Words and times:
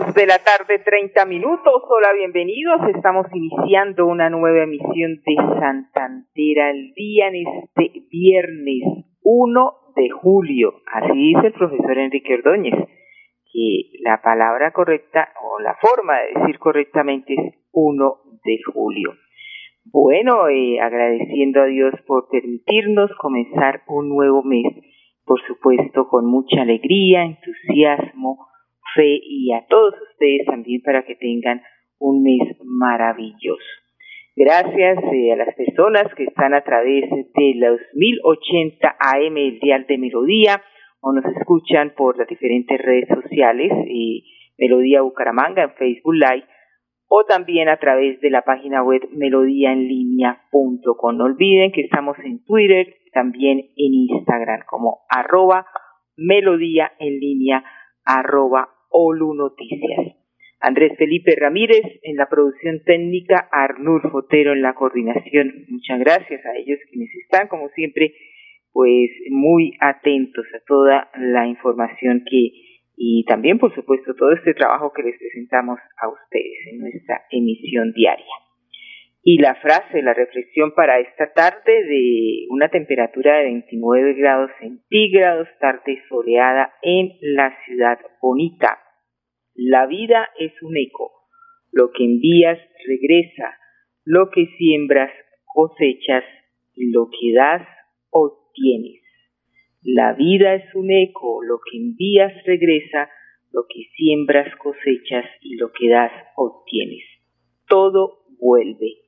De 0.00 0.26
la 0.26 0.38
tarde, 0.38 0.78
treinta 0.78 1.26
minutos. 1.26 1.82
Hola, 1.86 2.14
bienvenidos. 2.14 2.80
Estamos 2.96 3.26
iniciando 3.34 4.06
una 4.06 4.30
nueva 4.30 4.62
emisión 4.62 5.20
de 5.26 5.36
Santander 5.36 6.60
al 6.62 6.92
día 6.94 7.28
en 7.28 7.34
este 7.36 8.00
viernes 8.10 9.04
1 9.22 9.72
de 9.94 10.08
julio. 10.08 10.72
Así 10.90 11.12
dice 11.12 11.48
el 11.48 11.52
profesor 11.52 11.98
Enrique 11.98 12.34
Ordóñez, 12.34 12.74
que 13.52 13.98
la 14.02 14.22
palabra 14.22 14.72
correcta 14.72 15.28
o 15.42 15.60
la 15.60 15.76
forma 15.78 16.18
de 16.18 16.40
decir 16.40 16.58
correctamente 16.58 17.34
es 17.34 17.54
1 17.72 18.14
de 18.42 18.58
julio. 18.72 19.12
Bueno, 19.84 20.48
eh, 20.48 20.80
agradeciendo 20.80 21.60
a 21.60 21.66
Dios 21.66 21.92
por 22.06 22.28
permitirnos 22.30 23.10
comenzar 23.20 23.82
un 23.86 24.08
nuevo 24.08 24.42
mes, 24.44 24.64
por 25.26 25.42
supuesto 25.46 26.08
con 26.08 26.24
mucha 26.24 26.62
alegría, 26.62 27.22
entusiasmo, 27.22 28.49
fe 28.94 29.20
y 29.22 29.52
a 29.52 29.66
todos 29.68 29.94
ustedes 30.12 30.46
también 30.46 30.80
para 30.82 31.04
que 31.04 31.16
tengan 31.16 31.62
un 31.98 32.22
mes 32.22 32.56
maravilloso. 32.64 33.62
Gracias 34.36 34.98
eh, 35.12 35.32
a 35.32 35.36
las 35.36 35.52
personas 35.54 36.14
que 36.14 36.24
están 36.24 36.54
a 36.54 36.62
través 36.62 37.10
de 37.10 37.54
los 37.56 37.80
1080 37.94 38.96
AM 38.98 39.36
el 39.36 39.60
Dial 39.60 39.86
de 39.86 39.98
Melodía 39.98 40.62
o 41.00 41.12
nos 41.12 41.26
escuchan 41.36 41.92
por 41.96 42.18
las 42.18 42.26
diferentes 42.28 42.80
redes 42.80 43.08
sociales, 43.08 43.72
Melodía 44.58 45.02
Bucaramanga 45.02 45.64
en 45.64 45.72
Facebook 45.72 46.14
Live 46.14 46.44
o 47.08 47.24
también 47.24 47.68
a 47.68 47.78
través 47.78 48.20
de 48.20 48.30
la 48.30 48.42
página 48.42 48.84
web 48.84 49.02
melodíaenlínea.com. 49.10 51.16
No 51.16 51.24
olviden 51.24 51.72
que 51.72 51.80
estamos 51.80 52.16
en 52.20 52.44
Twitter, 52.44 52.94
también 53.12 53.58
en 53.58 53.94
Instagram 53.94 54.60
como 54.66 55.00
arroba 55.08 55.66
melodía 56.16 56.92
arroba 58.04 58.68
Olu 58.90 59.34
Noticias. 59.34 60.16
Andrés 60.60 60.92
Felipe 60.98 61.34
Ramírez 61.40 62.00
en 62.02 62.16
la 62.16 62.28
producción 62.28 62.82
técnica, 62.84 63.48
Arnul 63.50 64.02
Fotero 64.02 64.52
en 64.52 64.60
la 64.60 64.74
coordinación. 64.74 65.64
Muchas 65.68 65.98
gracias 66.00 66.44
a 66.44 66.56
ellos 66.58 66.78
quienes 66.90 67.08
están, 67.14 67.48
como 67.48 67.70
siempre, 67.70 68.14
pues 68.72 69.10
muy 69.30 69.72
atentos 69.80 70.44
a 70.54 70.62
toda 70.66 71.10
la 71.16 71.46
información 71.46 72.24
que 72.28 72.52
y 73.02 73.24
también, 73.24 73.58
por 73.58 73.74
supuesto, 73.74 74.14
todo 74.14 74.30
este 74.32 74.52
trabajo 74.52 74.92
que 74.92 75.02
les 75.02 75.16
presentamos 75.18 75.80
a 75.96 76.08
ustedes 76.08 76.66
en 76.70 76.80
nuestra 76.80 77.22
emisión 77.30 77.92
diaria. 77.94 78.26
Y 79.22 79.38
la 79.38 79.54
frase, 79.56 80.02
la 80.02 80.14
reflexión 80.14 80.72
para 80.74 80.98
esta 80.98 81.32
tarde 81.32 81.84
de 81.84 82.46
una 82.48 82.70
temperatura 82.70 83.36
de 83.38 83.44
29 83.44 84.14
grados 84.14 84.50
centígrados, 84.58 85.48
tarde 85.60 86.02
soleada 86.08 86.72
en 86.82 87.12
la 87.20 87.54
ciudad 87.66 87.98
bonita. 88.22 88.78
La 89.54 89.86
vida 89.86 90.28
es 90.38 90.52
un 90.62 90.76
eco. 90.76 91.12
Lo 91.70 91.90
que 91.90 92.04
envías 92.04 92.58
regresa. 92.86 93.58
Lo 94.04 94.30
que 94.30 94.46
siembras 94.56 95.12
cosechas 95.44 96.24
lo 96.80 97.08
que 97.10 97.34
das 97.34 97.66
obtienes. 98.10 99.02
La 99.82 100.14
vida 100.14 100.54
es 100.54 100.74
un 100.74 100.90
eco. 100.90 101.42
Lo 101.42 101.58
que 101.58 101.76
envías 101.76 102.32
regresa. 102.44 103.10
Lo 103.52 103.64
que 103.68 103.82
siembras 103.96 104.54
cosechas 104.56 105.26
y 105.42 105.56
lo 105.56 105.72
que 105.72 105.88
das 105.88 106.12
obtienes. 106.36 107.04
Todo 107.68 108.24
vuelve. 108.38 108.99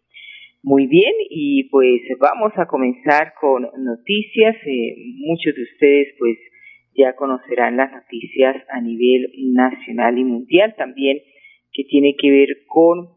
Muy 0.65 0.87
bien, 0.87 1.13
y 1.29 1.65
pues 1.71 2.03
vamos 2.21 2.53
a 2.57 2.67
comenzar 2.67 3.35
con 3.41 3.63
noticias. 3.63 4.55
Eh, 4.65 4.95
muchos 5.19 5.57
de 5.57 5.63
ustedes 5.63 6.15
pues 6.21 6.39
ya 6.95 7.17
conocerán 7.17 7.77
las 7.77 7.91
noticias 7.91 8.57
a 8.69 8.81
nivel 8.81 9.27
nacional 9.55 10.17
y 10.19 10.25
mundial 10.25 10.75
también 10.77 11.19
que 11.73 11.83
tiene 11.85 12.15
que 12.17 12.31
ver 12.31 12.49
con 12.69 13.09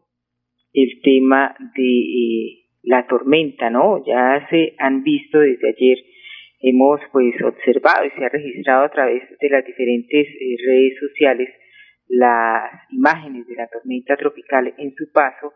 el 0.72 1.00
tema 1.04 1.54
de 1.76 1.84
eh, 1.84 2.64
la 2.82 3.06
tormenta, 3.06 3.70
¿no? 3.70 4.04
Ya 4.04 4.44
se 4.50 4.74
han 4.78 5.04
visto 5.04 5.38
desde 5.38 5.68
ayer, 5.68 5.98
hemos 6.62 7.00
pues 7.12 7.32
observado 7.44 8.06
y 8.06 8.10
se 8.10 8.24
ha 8.24 8.28
registrado 8.28 8.86
a 8.86 8.90
través 8.90 9.22
de 9.40 9.50
las 9.50 9.64
diferentes 9.64 10.26
eh, 10.26 10.56
redes 10.66 10.98
sociales 10.98 11.48
las 12.08 12.70
imágenes 12.90 13.46
de 13.46 13.54
la 13.54 13.68
tormenta 13.68 14.16
tropical 14.16 14.74
en 14.78 14.94
su 14.96 15.12
paso 15.12 15.52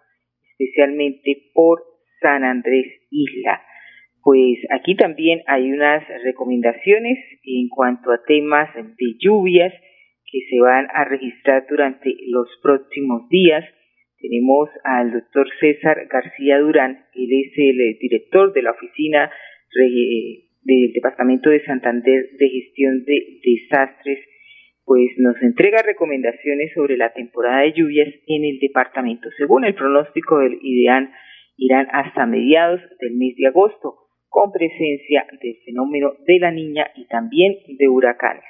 especialmente 0.60 1.50
por 1.54 1.82
San 2.20 2.44
Andrés 2.44 2.86
Isla. 3.10 3.62
Pues 4.22 4.58
aquí 4.70 4.94
también 4.94 5.40
hay 5.46 5.72
unas 5.72 6.06
recomendaciones 6.22 7.18
en 7.42 7.68
cuanto 7.68 8.12
a 8.12 8.22
temas 8.26 8.68
de 8.74 9.16
lluvias 9.18 9.72
que 10.30 10.40
se 10.50 10.60
van 10.60 10.86
a 10.92 11.04
registrar 11.04 11.66
durante 11.68 12.14
los 12.26 12.46
próximos 12.62 13.28
días. 13.30 13.64
Tenemos 14.18 14.68
al 14.84 15.12
doctor 15.12 15.48
César 15.58 16.06
García 16.10 16.58
Durán, 16.58 17.06
él 17.14 17.28
es 17.32 17.52
el 17.56 17.98
director 17.98 18.52
de 18.52 18.62
la 18.62 18.72
oficina 18.72 19.30
del 20.62 20.92
Departamento 20.92 21.48
de 21.48 21.64
Santander 21.64 22.28
de 22.38 22.48
Gestión 22.50 23.04
de 23.06 23.40
Desastres 23.42 24.18
pues 24.90 25.12
nos 25.18 25.40
entrega 25.40 25.82
recomendaciones 25.82 26.72
sobre 26.74 26.96
la 26.96 27.12
temporada 27.12 27.60
de 27.60 27.74
lluvias 27.76 28.08
en 28.26 28.44
el 28.44 28.58
departamento. 28.58 29.28
Según 29.38 29.64
el 29.64 29.76
pronóstico 29.76 30.40
del 30.40 30.58
IDEAN, 30.60 31.12
irán 31.56 31.86
hasta 31.92 32.26
mediados 32.26 32.80
del 32.98 33.14
mes 33.14 33.36
de 33.36 33.46
agosto, 33.46 34.08
con 34.28 34.50
presencia 34.50 35.26
del 35.40 35.54
fenómeno 35.64 36.14
de 36.26 36.40
la 36.40 36.50
niña 36.50 36.90
y 36.96 37.06
también 37.06 37.54
de 37.78 37.86
huracanes. 37.86 38.42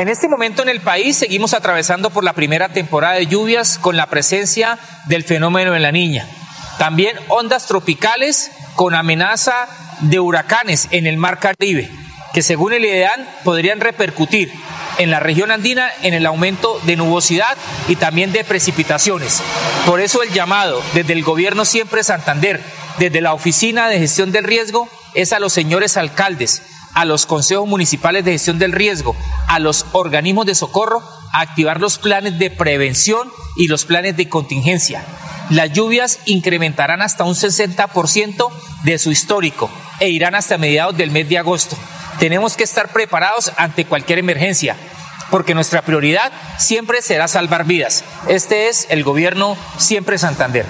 En 0.00 0.08
este 0.08 0.26
momento 0.26 0.64
en 0.64 0.68
el 0.68 0.80
país 0.80 1.14
seguimos 1.14 1.54
atravesando 1.54 2.10
por 2.10 2.24
la 2.24 2.32
primera 2.32 2.70
temporada 2.70 3.14
de 3.14 3.26
lluvias 3.26 3.78
con 3.78 3.96
la 3.96 4.08
presencia 4.08 4.78
del 5.08 5.22
fenómeno 5.22 5.74
de 5.74 5.78
la 5.78 5.92
niña. 5.92 6.24
También 6.80 7.14
ondas 7.28 7.68
tropicales 7.68 8.50
con 8.74 8.96
amenaza 8.96 9.68
de 10.10 10.18
huracanes 10.18 10.88
en 10.90 11.06
el 11.06 11.18
mar 11.18 11.38
Caribe, 11.38 11.88
que 12.34 12.42
según 12.42 12.72
el 12.72 12.84
IDEAN 12.84 13.24
podrían 13.44 13.78
repercutir 13.78 14.48
en 15.00 15.10
la 15.10 15.18
región 15.18 15.50
andina 15.50 15.90
en 16.02 16.12
el 16.12 16.26
aumento 16.26 16.78
de 16.84 16.94
nubosidad 16.94 17.56
y 17.88 17.96
también 17.96 18.32
de 18.32 18.44
precipitaciones. 18.44 19.42
Por 19.86 20.00
eso 20.00 20.22
el 20.22 20.30
llamado 20.30 20.82
desde 20.92 21.14
el 21.14 21.24
gobierno 21.24 21.64
siempre 21.64 22.04
Santander, 22.04 22.62
desde 22.98 23.22
la 23.22 23.32
Oficina 23.32 23.88
de 23.88 23.98
Gestión 23.98 24.30
del 24.30 24.44
Riesgo, 24.44 24.88
es 25.14 25.32
a 25.32 25.40
los 25.40 25.54
señores 25.54 25.96
alcaldes, 25.96 26.62
a 26.92 27.06
los 27.06 27.24
consejos 27.24 27.66
municipales 27.66 28.24
de 28.26 28.32
gestión 28.32 28.58
del 28.58 28.72
riesgo, 28.72 29.16
a 29.48 29.58
los 29.58 29.86
organismos 29.92 30.44
de 30.44 30.54
socorro, 30.54 31.02
a 31.32 31.40
activar 31.40 31.80
los 31.80 31.98
planes 31.98 32.38
de 32.38 32.50
prevención 32.50 33.30
y 33.56 33.68
los 33.68 33.86
planes 33.86 34.16
de 34.18 34.28
contingencia. 34.28 35.02
Las 35.48 35.72
lluvias 35.72 36.18
incrementarán 36.26 37.00
hasta 37.00 37.24
un 37.24 37.34
60% 37.34 38.50
de 38.84 38.98
su 38.98 39.10
histórico 39.10 39.70
e 39.98 40.10
irán 40.10 40.34
hasta 40.34 40.58
mediados 40.58 40.96
del 40.96 41.10
mes 41.10 41.28
de 41.28 41.38
agosto. 41.38 41.76
Tenemos 42.18 42.56
que 42.56 42.64
estar 42.64 42.92
preparados 42.92 43.50
ante 43.56 43.86
cualquier 43.86 44.18
emergencia, 44.18 44.76
porque 45.30 45.54
nuestra 45.54 45.82
prioridad 45.82 46.30
siempre 46.58 47.00
será 47.00 47.28
salvar 47.28 47.66
vidas. 47.66 48.04
Este 48.28 48.68
es 48.68 48.90
el 48.90 49.04
gobierno 49.04 49.54
siempre 49.78 50.18
Santander. 50.18 50.64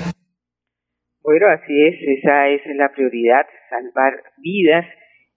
Bueno, 1.23 1.47
así 1.49 1.75
es, 1.77 1.97
esa 2.19 2.49
es 2.49 2.63
la 2.77 2.93
prioridad, 2.93 3.47
salvar 3.69 4.23
vidas 4.39 4.87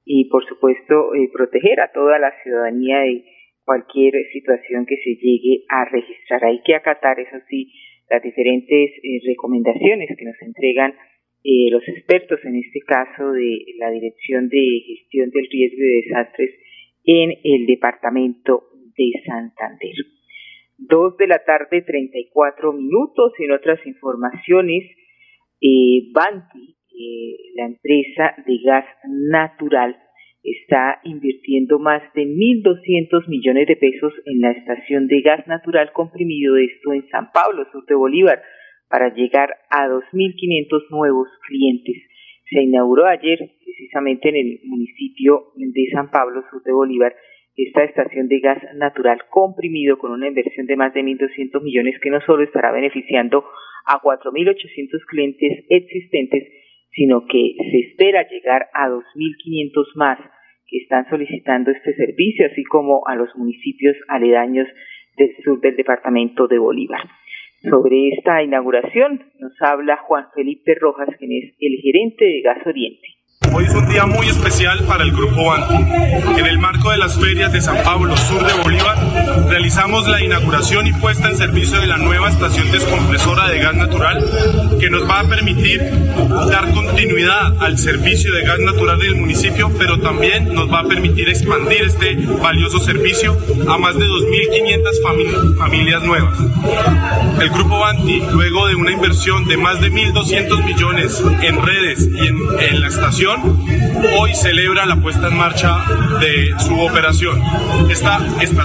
y 0.06 0.30
por 0.30 0.46
supuesto 0.48 1.14
eh, 1.16 1.30
proteger 1.32 1.80
a 1.82 1.92
toda 1.92 2.20
la 2.20 2.32
ciudadanía 2.44 3.00
de 3.00 3.24
cualquier 3.64 4.14
situación 4.32 4.86
que 4.86 4.98
se 4.98 5.16
llegue 5.16 5.64
a 5.70 5.86
registrar. 5.86 6.44
Hay 6.46 6.62
que 6.64 6.76
acatar, 6.76 7.20
eso 7.20 7.38
sí, 7.50 7.72
las 8.10 8.22
diferentes 8.22 8.92
eh, 8.92 9.20
recomendaciones 9.26 10.10
que 10.18 10.26
nos 10.26 10.42
entregan 10.42 10.94
eh, 11.44 11.70
los 11.72 11.88
expertos, 11.88 12.40
en 12.44 12.56
este 12.56 12.80
caso 12.88 13.32
de 13.32 13.66
la 13.78 13.92
Dirección 13.92 14.48
de 14.50 14.82
Gestión 14.88 15.30
del 15.30 15.48
Riesgo 15.50 15.80
de 15.80 16.02
Desastres 16.08 16.52
en 17.06 17.32
el 17.44 17.66
Departamento 17.66 18.64
de 18.98 19.12
Santander. 19.26 19.96
Dos 20.78 21.18
de 21.18 21.28
la 21.28 21.44
tarde, 21.44 21.82
34 21.82 22.74
minutos. 22.74 23.34
En 23.40 23.52
otras 23.52 23.80
informaciones, 23.86 24.84
eh, 25.62 26.10
Banti, 26.12 26.76
eh, 26.92 27.38
la 27.56 27.66
empresa 27.66 28.36
de 28.46 28.58
gas 28.64 28.86
natural, 29.06 29.96
está 30.44 31.00
invirtiendo 31.04 31.80
más 31.80 32.02
de 32.14 32.26
1.200 32.26 33.28
millones 33.30 33.68
de 33.68 33.78
pesos 33.78 34.14
en 34.26 34.42
la 34.42 34.52
estación 34.52 35.08
de 35.08 35.22
gas 35.22 35.48
natural 35.48 35.94
comprimido, 35.94 36.58
esto 36.58 36.92
en 36.92 37.08
San 37.10 37.32
Pablo, 37.32 37.66
sur 37.72 37.86
de 37.86 37.96
Bolívar, 37.96 38.42
para 38.90 39.14
llegar 39.14 39.50
a 39.70 39.88
2.500 39.88 40.90
nuevos 40.90 41.30
clientes. 41.48 41.96
Se 42.50 42.62
inauguró 42.62 43.06
ayer, 43.06 43.40
precisamente 43.64 44.30
en 44.30 44.36
el 44.36 44.60
municipio 44.66 45.54
de 45.56 45.88
San 45.94 46.12
Pablo, 46.12 46.44
sur 46.52 46.62
de 46.62 46.74
Bolívar, 46.74 47.16
esta 47.56 47.84
estación 47.84 48.28
de 48.28 48.40
gas 48.40 48.62
natural 48.76 49.20
comprimido 49.30 49.98
con 49.98 50.12
una 50.12 50.28
inversión 50.28 50.66
de 50.66 50.76
más 50.76 50.94
de 50.94 51.02
1.200 51.02 51.62
millones 51.62 52.00
que 52.02 52.10
no 52.10 52.20
solo 52.22 52.44
estará 52.44 52.72
beneficiando 52.72 53.44
a 53.86 54.02
4.800 54.02 55.06
clientes 55.08 55.66
existentes, 55.70 56.44
sino 56.92 57.26
que 57.26 57.56
se 57.58 57.80
espera 57.90 58.28
llegar 58.28 58.68
a 58.74 58.90
2.500 58.90 59.86
más 59.96 60.20
que 60.68 60.78
están 60.78 61.08
solicitando 61.10 61.72
este 61.72 61.94
servicio, 61.94 62.48
así 62.48 62.64
como 62.64 63.06
a 63.08 63.16
los 63.16 63.30
municipios 63.36 63.96
aledaños 64.08 64.68
del 65.18 65.36
sur 65.44 65.60
del 65.60 65.76
departamento 65.76 66.48
de 66.48 66.58
Bolívar. 66.58 67.02
Sobre 67.70 68.10
esta 68.10 68.44
inauguración 68.44 69.24
nos 69.40 69.54
habla 69.62 69.98
Juan 69.98 70.26
Felipe 70.36 70.76
Rojas, 70.80 71.10
quien 71.18 71.32
es 71.32 71.56
el 71.60 71.80
gerente 71.82 72.26
de 72.26 72.42
Gas 72.42 72.66
Oriente. 72.66 73.08
Hoy 73.52 73.66
es 73.66 73.74
un 73.74 73.88
día 73.88 74.06
muy 74.06 74.28
especial 74.30 74.84
para 74.86 75.04
el 75.04 75.12
Grupo 75.12 75.46
Banco. 75.46 75.74
En 75.74 76.46
el 76.46 76.58
marco 76.60 76.92
de 76.92 76.98
las 76.98 77.20
ferias 77.20 77.52
de 77.52 77.62
San 77.62 77.84
Pablo, 77.84 78.16
sur 78.18 78.46
de 78.46 78.63
Bolívar, 78.74 78.98
realizamos 79.50 80.08
la 80.08 80.24
inauguración 80.24 80.88
y 80.88 80.94
puesta 80.94 81.30
en 81.30 81.38
servicio 81.38 81.80
de 81.80 81.86
la 81.86 81.98
nueva 81.98 82.30
estación 82.30 82.72
descompresora 82.72 83.48
de 83.48 83.60
gas 83.60 83.76
natural 83.76 84.78
que 84.80 84.90
nos 84.90 85.08
va 85.08 85.20
a 85.20 85.24
permitir 85.26 85.80
dar 86.50 86.72
continuidad 86.74 87.62
al 87.62 87.78
servicio 87.78 88.34
de 88.34 88.42
gas 88.42 88.58
natural 88.60 88.98
del 88.98 89.16
municipio, 89.16 89.72
pero 89.78 90.00
también 90.00 90.52
nos 90.56 90.72
va 90.72 90.80
a 90.80 90.88
permitir 90.88 91.30
expandir 91.30 91.84
este 91.84 92.16
valioso 92.42 92.80
servicio 92.80 93.38
a 93.70 93.78
más 93.78 93.96
de 93.96 94.06
2.500 94.06 95.58
familias 95.60 96.04
nuevas. 96.04 96.40
El 97.40 97.50
Grupo 97.52 97.78
Banti, 97.78 98.24
luego 98.32 98.68
de 98.68 98.76
una 98.76 98.92
inversión 98.92 99.46
de 99.46 99.58
más 99.58 99.80
de 99.82 99.92
1.200 99.92 100.66
millones 100.66 101.24
en 101.44 101.62
redes 101.62 102.10
y 102.12 102.28
en, 102.28 102.38
en 102.60 102.82
la 102.82 102.88
estación, 102.88 103.64
hoy 104.20 104.34
celebra 104.34 104.88
la 104.88 104.96
puesta 104.96 105.28
en 105.28 105.38
marcha 105.38 105.78
de 106.20 106.56
su 106.60 106.80
operación. 106.80 107.40
Esta 107.90 108.20
estación, 108.42 108.63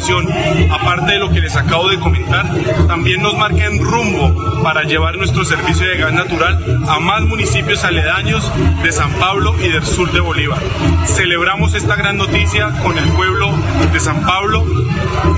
aparte 0.70 1.12
de 1.12 1.18
lo 1.18 1.28
que 1.30 1.40
les 1.40 1.56
acabo 1.56 1.88
de 1.88 1.98
comentar, 1.98 2.46
también 2.86 3.20
nos 3.20 3.36
marca 3.36 3.66
en 3.66 3.82
rumbo 3.82 4.62
para 4.62 4.84
llevar 4.84 5.16
nuestro 5.16 5.44
servicio 5.44 5.88
de 5.88 5.98
gas 5.98 6.14
natural 6.14 6.54
a 6.88 7.00
más 7.00 7.22
municipios 7.26 7.84
aledaños 7.84 8.46
de 8.82 8.92
San 8.92 9.10
Pablo 9.18 9.54
y 9.58 9.72
del 9.72 9.82
sur 9.82 10.10
de 10.12 10.20
Bolívar. 10.20 10.60
Celebramos 11.04 11.74
esta 11.74 11.96
gran 11.96 12.16
noticia 12.16 12.70
con 12.84 12.96
el 12.96 13.10
pueblo 13.16 13.50
de 13.92 13.98
San 13.98 14.22
Pablo. 14.22 14.62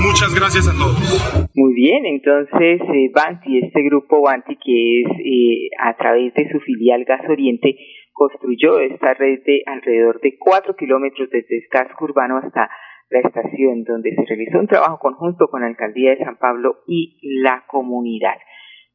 Muchas 0.05 0.35
gracias 0.35 0.69
a 0.69 0.77
todos. 0.77 1.49
Muy 1.55 1.73
bien, 1.73 2.05
entonces 2.05 2.81
eh, 2.85 3.11
Banti, 3.15 3.65
este 3.65 3.83
grupo 3.83 4.21
Banti 4.21 4.57
que 4.57 5.01
es 5.01 5.09
eh, 5.25 5.71
a 5.81 5.97
través 5.97 6.35
de 6.35 6.53
su 6.53 6.61
filial 6.61 7.05
Gas 7.09 7.23
Oriente, 7.31 7.77
construyó 8.13 8.79
esta 8.81 9.15
red 9.15 9.41
de 9.47 9.63
alrededor 9.65 10.21
de 10.21 10.37
cuatro 10.39 10.77
kilómetros 10.77 11.31
desde 11.31 11.57
el 11.57 11.65
casco 11.71 12.05
urbano 12.05 12.37
hasta 12.37 12.69
la 13.11 13.21
estación, 13.21 13.85
donde 13.85 14.15
se 14.15 14.25
realizó 14.25 14.59
un 14.59 14.67
trabajo 14.67 14.99
conjunto 14.99 15.49
con 15.49 15.63
la 15.63 15.67
alcaldía 15.67 16.11
de 16.11 16.25
San 16.25 16.39
Pablo 16.39 16.79
y 16.87 17.19
la 17.43 17.65
comunidad. 17.67 18.37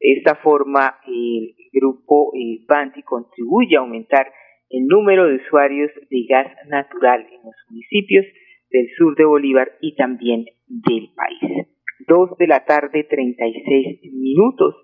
De 0.00 0.12
esta 0.12 0.36
forma, 0.36 0.98
el 1.06 1.54
grupo 1.72 2.32
Banti 2.66 3.02
contribuye 3.02 3.76
a 3.76 3.80
aumentar 3.80 4.32
el 4.70 4.86
número 4.86 5.26
de 5.26 5.36
usuarios 5.36 5.90
de 6.10 6.26
gas 6.28 6.48
natural 6.68 7.20
en 7.20 7.42
los 7.44 7.54
municipios 7.70 8.26
del 8.70 8.88
sur 8.96 9.14
de 9.16 9.24
Bolívar 9.24 9.72
y 9.80 9.94
también 9.94 10.44
del 10.66 11.10
país. 11.14 11.66
Dos 12.06 12.36
de 12.38 12.46
la 12.46 12.64
tarde, 12.64 13.04
36 13.04 14.12
minutos. 14.12 14.74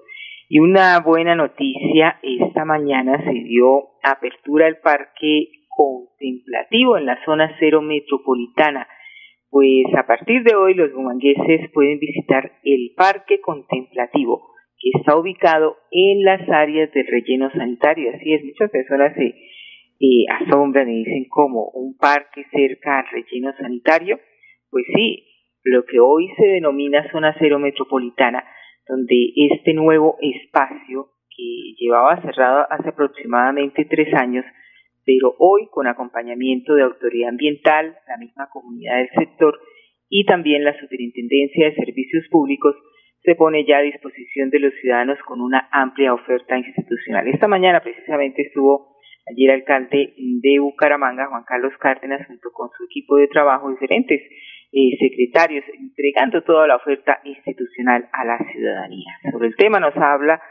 Y 0.48 0.60
una 0.60 1.00
buena 1.00 1.34
noticia, 1.34 2.18
esta 2.22 2.64
mañana 2.64 3.22
se 3.24 3.32
dio 3.32 3.92
apertura 4.02 4.66
al 4.66 4.78
parque 4.78 5.48
contemplativo 5.68 6.98
en 6.98 7.06
la 7.06 7.18
zona 7.24 7.56
cero 7.58 7.80
metropolitana. 7.80 8.86
Pues 9.52 9.84
a 9.98 10.06
partir 10.06 10.44
de 10.44 10.54
hoy 10.54 10.72
los 10.72 10.94
bumangueses 10.94 11.70
pueden 11.74 11.98
visitar 11.98 12.52
el 12.64 12.94
parque 12.96 13.38
contemplativo 13.42 14.48
que 14.78 14.98
está 14.98 15.14
ubicado 15.14 15.76
en 15.90 16.24
las 16.24 16.48
áreas 16.48 16.90
del 16.92 17.06
relleno 17.06 17.50
sanitario. 17.50 18.12
Así 18.14 18.32
es, 18.32 18.42
muchas 18.42 18.70
personas 18.70 19.14
se 19.14 19.26
eh, 19.26 20.24
asombran 20.40 20.88
y 20.88 21.04
dicen 21.04 21.26
como 21.28 21.68
un 21.74 21.98
parque 21.98 22.46
cerca 22.50 23.00
al 23.00 23.06
relleno 23.12 23.52
sanitario. 23.58 24.18
Pues 24.70 24.86
sí, 24.96 25.28
lo 25.64 25.84
que 25.84 26.00
hoy 26.00 26.30
se 26.38 26.46
denomina 26.46 27.06
zona 27.12 27.36
cero 27.38 27.58
metropolitana 27.58 28.42
donde 28.88 29.34
este 29.36 29.74
nuevo 29.74 30.16
espacio 30.22 31.10
que 31.28 31.74
llevaba 31.76 32.22
cerrado 32.22 32.66
hace 32.70 32.88
aproximadamente 32.88 33.84
tres 33.84 34.14
años, 34.14 34.46
pero 35.04 35.34
hoy 35.38 35.68
con 35.70 35.86
acompañamiento 35.86 36.74
de 36.74 36.82
autoridad 36.82 37.30
ambiental, 37.30 37.96
la 38.06 38.16
misma 38.18 38.48
comunidad 38.50 38.98
del 38.98 39.10
sector 39.16 39.58
y 40.08 40.24
también 40.24 40.64
la 40.64 40.78
Superintendencia 40.78 41.66
de 41.66 41.74
Servicios 41.74 42.26
Públicos, 42.30 42.76
se 43.22 43.34
pone 43.34 43.64
ya 43.64 43.78
a 43.78 43.82
disposición 43.82 44.50
de 44.50 44.58
los 44.58 44.74
ciudadanos 44.80 45.18
con 45.26 45.40
una 45.40 45.68
amplia 45.70 46.12
oferta 46.12 46.58
institucional. 46.58 47.28
Esta 47.28 47.46
mañana 47.46 47.80
precisamente 47.80 48.42
estuvo 48.42 48.96
allí 49.30 49.44
el 49.44 49.52
alcalde 49.52 50.14
de 50.16 50.58
Bucaramanga, 50.58 51.28
Juan 51.28 51.44
Carlos 51.46 51.72
Cárdenas, 51.78 52.26
junto 52.26 52.50
con 52.52 52.68
su 52.76 52.84
equipo 52.84 53.16
de 53.16 53.28
trabajo 53.28 53.70
diferentes 53.70 54.20
eh, 54.72 54.96
secretarios, 54.98 55.64
entregando 55.78 56.42
toda 56.42 56.66
la 56.66 56.76
oferta 56.76 57.20
institucional 57.24 58.08
a 58.12 58.24
la 58.24 58.38
ciudadanía. 58.52 59.12
Sobre 59.30 59.48
el 59.48 59.56
tema 59.56 59.78
nos 59.78 59.96
habla 59.96 60.42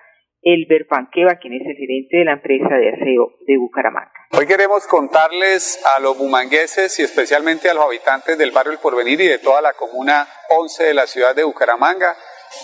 Elber 0.43 0.87
Panqueva, 0.87 1.35
quien 1.35 1.53
es 1.53 1.61
el 1.67 1.75
gerente 1.75 2.17
de 2.17 2.25
la 2.25 2.33
empresa 2.33 2.75
de 2.75 2.89
aseo 2.89 3.33
de 3.45 3.57
Bucaramanga. 3.57 4.11
Hoy 4.31 4.47
queremos 4.47 4.87
contarles 4.87 5.79
a 5.95 5.99
los 6.01 6.17
bumangueses 6.17 6.99
y 6.99 7.03
especialmente 7.03 7.69
a 7.69 7.73
los 7.73 7.85
habitantes 7.85 8.37
del 8.37 8.51
barrio 8.51 8.73
El 8.73 8.79
Porvenir 8.79 9.21
y 9.21 9.27
de 9.27 9.39
toda 9.39 9.61
la 9.61 9.73
comuna 9.73 10.27
11 10.49 10.83
de 10.85 10.93
la 10.93 11.05
ciudad 11.05 11.35
de 11.35 11.43
Bucaramanga. 11.43 12.15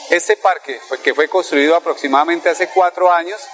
Este 0.10 0.38
parque, 0.38 0.78
que 1.04 1.14
fue 1.14 1.28
construido 1.28 1.76
aproximadamente 1.76 2.50
hace 2.50 2.70
cuatro 2.74 3.12
años, 3.12 3.48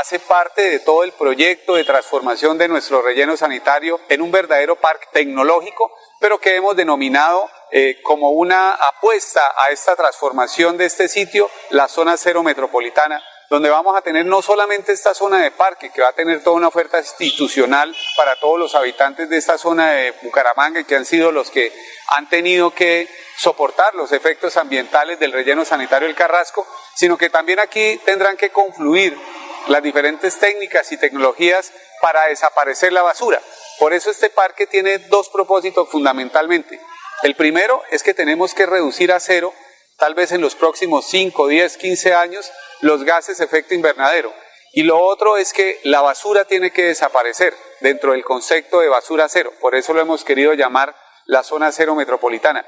hace 0.00 0.18
parte 0.20 0.62
de 0.62 0.80
todo 0.80 1.02
el 1.02 1.12
proyecto 1.12 1.74
de 1.74 1.84
transformación 1.84 2.58
de 2.58 2.68
nuestro 2.68 3.02
relleno 3.02 3.36
sanitario 3.36 3.98
en 4.08 4.22
un 4.22 4.30
verdadero 4.30 4.76
parque 4.76 5.06
tecnológico 5.12 5.90
pero 6.20 6.38
que 6.38 6.54
hemos 6.54 6.76
denominado 6.76 7.50
eh, 7.72 7.96
como 8.02 8.30
una 8.30 8.74
apuesta 8.74 9.40
a 9.66 9.72
esta 9.72 9.96
transformación 9.96 10.76
de 10.76 10.84
este 10.84 11.08
sitio, 11.08 11.48
la 11.70 11.88
zona 11.88 12.16
cero 12.16 12.42
metropolitana, 12.42 13.22
donde 13.50 13.68
vamos 13.68 13.96
a 13.96 14.00
tener 14.00 14.24
no 14.26 14.42
solamente 14.42 14.92
esta 14.92 15.12
zona 15.12 15.42
de 15.42 15.50
parque, 15.50 15.90
que 15.90 16.02
va 16.02 16.10
a 16.10 16.12
tener 16.12 16.40
toda 16.40 16.54
una 16.54 16.68
oferta 16.68 17.00
institucional 17.00 17.94
para 18.16 18.36
todos 18.36 18.60
los 18.60 18.76
habitantes 18.76 19.28
de 19.28 19.38
esta 19.38 19.58
zona 19.58 19.90
de 19.90 20.14
Bucaramanga, 20.22 20.84
que 20.84 20.94
han 20.94 21.04
sido 21.04 21.32
los 21.32 21.50
que 21.50 21.72
han 22.06 22.28
tenido 22.28 22.70
que 22.70 23.08
soportar 23.36 23.96
los 23.96 24.12
efectos 24.12 24.56
ambientales 24.56 25.18
del 25.18 25.32
relleno 25.32 25.64
sanitario 25.64 26.06
del 26.06 26.16
Carrasco, 26.16 26.64
sino 26.94 27.18
que 27.18 27.28
también 27.28 27.58
aquí 27.58 28.00
tendrán 28.04 28.36
que 28.36 28.50
confluir 28.50 29.18
las 29.66 29.82
diferentes 29.82 30.38
técnicas 30.38 30.92
y 30.92 30.96
tecnologías 30.96 31.72
para 32.00 32.26
desaparecer 32.26 32.92
la 32.92 33.02
basura. 33.02 33.40
Por 33.80 33.92
eso 33.92 34.12
este 34.12 34.30
parque 34.30 34.68
tiene 34.68 34.98
dos 34.98 35.28
propósitos 35.28 35.88
fundamentalmente. 35.88 36.80
El 37.24 37.34
primero 37.34 37.82
es 37.90 38.04
que 38.04 38.14
tenemos 38.14 38.54
que 38.54 38.66
reducir 38.66 39.10
a 39.10 39.18
cero, 39.18 39.52
tal 40.00 40.14
vez 40.14 40.32
en 40.32 40.40
los 40.40 40.56
próximos 40.56 41.06
5, 41.06 41.46
10, 41.46 41.76
15 41.76 42.14
años, 42.14 42.50
los 42.80 43.04
gases 43.04 43.38
efecto 43.38 43.74
invernadero. 43.74 44.34
Y 44.72 44.82
lo 44.82 44.98
otro 44.98 45.36
es 45.36 45.52
que 45.52 45.78
la 45.84 46.00
basura 46.00 46.44
tiene 46.44 46.72
que 46.72 46.84
desaparecer 46.84 47.54
dentro 47.80 48.12
del 48.12 48.24
concepto 48.24 48.80
de 48.80 48.88
basura 48.88 49.28
cero. 49.28 49.52
Por 49.60 49.74
eso 49.74 49.92
lo 49.92 50.00
hemos 50.00 50.24
querido 50.24 50.54
llamar 50.54 50.96
la 51.26 51.42
zona 51.42 51.70
cero 51.70 51.94
metropolitana. 51.94 52.64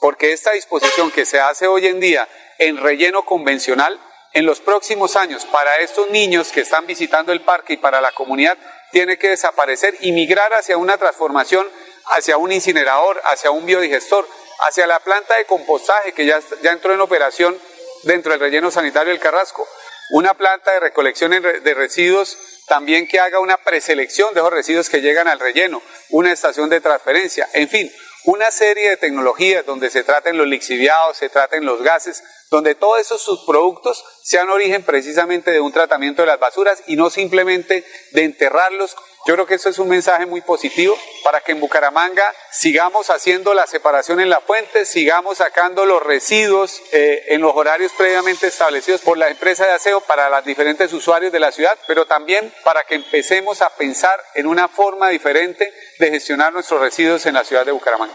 Porque 0.00 0.32
esta 0.32 0.52
disposición 0.52 1.10
que 1.10 1.24
se 1.24 1.40
hace 1.40 1.66
hoy 1.66 1.86
en 1.86 2.00
día 2.00 2.28
en 2.58 2.76
relleno 2.76 3.24
convencional, 3.24 4.00
en 4.32 4.46
los 4.46 4.60
próximos 4.60 5.16
años, 5.16 5.44
para 5.46 5.76
estos 5.76 6.10
niños 6.10 6.50
que 6.50 6.62
están 6.62 6.86
visitando 6.86 7.32
el 7.32 7.42
parque 7.42 7.74
y 7.74 7.78
para 7.78 8.00
la 8.00 8.10
comunidad, 8.12 8.58
tiene 8.90 9.18
que 9.18 9.28
desaparecer 9.28 9.96
y 10.00 10.12
migrar 10.12 10.52
hacia 10.54 10.76
una 10.76 10.98
transformación, 10.98 11.68
hacia 12.06 12.36
un 12.36 12.52
incinerador, 12.52 13.20
hacia 13.24 13.50
un 13.50 13.66
biodigestor, 13.66 14.28
hacia 14.66 14.86
la 14.86 15.00
planta 15.00 15.36
de 15.36 15.46
compostaje 15.46 16.12
que 16.12 16.26
ya, 16.26 16.40
ya 16.62 16.72
entró 16.72 16.92
en 16.94 17.00
operación 17.00 17.58
dentro 18.04 18.32
del 18.32 18.40
relleno 18.40 18.70
sanitario 18.70 19.12
del 19.12 19.20
Carrasco. 19.20 19.66
Una 20.10 20.34
planta 20.34 20.72
de 20.72 20.80
recolección 20.80 21.30
de 21.30 21.74
residuos 21.74 22.36
también 22.66 23.06
que 23.06 23.20
haga 23.20 23.40
una 23.40 23.58
preselección 23.58 24.32
de 24.34 24.40
esos 24.40 24.52
residuos 24.52 24.88
que 24.88 25.00
llegan 25.00 25.28
al 25.28 25.40
relleno, 25.40 25.82
una 26.10 26.32
estación 26.32 26.68
de 26.68 26.80
transferencia, 26.80 27.48
en 27.52 27.68
fin, 27.68 27.90
una 28.24 28.50
serie 28.50 28.88
de 28.90 28.96
tecnologías 28.96 29.66
donde 29.66 29.90
se 29.90 30.02
traten 30.02 30.38
los 30.38 30.46
lixiviados, 30.46 31.18
se 31.18 31.28
traten 31.28 31.66
los 31.66 31.82
gases, 31.82 32.22
donde 32.54 32.74
todos 32.76 33.00
esos 33.00 33.20
subproductos 33.20 34.04
sean 34.22 34.48
origen 34.48 34.84
precisamente 34.84 35.50
de 35.50 35.60
un 35.60 35.72
tratamiento 35.72 36.22
de 36.22 36.26
las 36.26 36.38
basuras 36.38 36.82
y 36.86 36.96
no 36.96 37.10
simplemente 37.10 37.84
de 38.12 38.24
enterrarlos 38.24 38.96
Yo 39.26 39.34
creo 39.34 39.46
que 39.46 39.54
eso 39.54 39.70
es 39.70 39.78
un 39.78 39.88
mensaje 39.88 40.26
muy 40.26 40.42
positivo 40.42 40.96
para 41.22 41.40
que 41.40 41.52
en 41.52 41.60
Bucaramanga 41.60 42.22
sigamos 42.52 43.08
haciendo 43.08 43.54
la 43.54 43.66
separación 43.66 44.20
en 44.20 44.28
la 44.28 44.40
fuente, 44.40 44.84
sigamos 44.84 45.38
sacando 45.38 45.86
los 45.86 46.02
residuos 46.02 46.82
eh, 46.92 47.24
en 47.28 47.40
los 47.40 47.56
horarios 47.56 47.92
previamente 47.96 48.46
establecidos 48.46 49.00
por 49.00 49.16
la 49.16 49.30
empresa 49.30 49.66
de 49.66 49.72
aseo 49.72 50.00
para 50.02 50.28
los 50.28 50.44
diferentes 50.44 50.92
usuarios 50.92 51.32
de 51.32 51.40
la 51.40 51.52
ciudad, 51.52 51.76
pero 51.86 52.06
también 52.06 52.52
para 52.64 52.84
que 52.84 52.94
empecemos 52.94 53.62
a 53.62 53.70
pensar 53.70 54.22
en 54.34 54.46
una 54.46 54.68
forma 54.68 55.08
diferente 55.08 55.72
de 55.98 56.10
gestionar 56.10 56.52
nuestros 56.52 56.80
residuos 56.80 57.24
en 57.26 57.34
la 57.34 57.44
ciudad 57.44 57.64
de 57.64 57.72
Bucaramanga. 57.72 58.14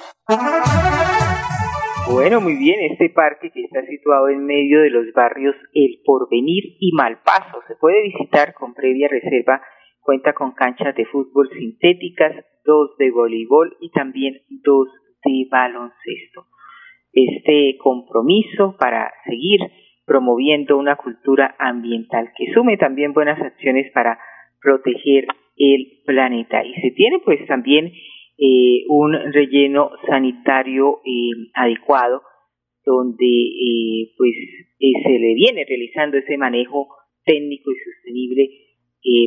Bueno, 2.11 2.41
muy 2.41 2.55
bien, 2.57 2.79
este 2.91 3.09
parque 3.09 3.51
que 3.51 3.61
está 3.61 3.85
situado 3.85 4.29
en 4.29 4.43
medio 4.43 4.81
de 4.81 4.89
los 4.89 5.13
barrios 5.13 5.55
El 5.73 6.01
Porvenir 6.03 6.63
y 6.79 6.91
Malpaso 6.93 7.61
se 7.67 7.75
puede 7.75 8.01
visitar 8.01 8.55
con 8.55 8.73
previa 8.73 9.07
reserva, 9.07 9.61
cuenta 10.01 10.33
con 10.33 10.53
canchas 10.53 10.95
de 10.95 11.05
fútbol 11.05 11.47
sintéticas, 11.51 12.33
dos 12.65 12.97
de 12.97 13.11
voleibol 13.11 13.77
y 13.79 13.91
también 13.91 14.41
dos 14.49 14.89
de 15.23 15.47
baloncesto. 15.51 16.47
Este 17.13 17.77
compromiso 17.77 18.75
para 18.79 19.13
seguir 19.25 19.59
promoviendo 20.05 20.79
una 20.79 20.95
cultura 20.95 21.55
ambiental 21.59 22.31
que 22.35 22.51
sume 22.53 22.77
también 22.77 23.13
buenas 23.13 23.39
acciones 23.39 23.91
para 23.93 24.17
proteger 24.59 25.27
el 25.57 26.01
planeta. 26.07 26.65
Y 26.65 26.73
se 26.81 26.89
tiene 26.89 27.19
pues 27.19 27.45
también 27.45 27.91
eh, 28.41 28.85
un 28.87 29.13
relleno 29.33 29.91
sanitario 30.07 31.01
eh, 31.05 31.51
adecuado 31.53 32.21
donde 32.85 33.25
eh, 33.25 34.13
pues 34.17 34.33
se 34.79 35.09
le 35.09 35.33
viene 35.35 35.65
realizando 35.67 36.17
ese 36.17 36.37
manejo 36.37 36.87
técnico 37.25 37.69
y 37.71 37.75
sostenible 37.75 38.49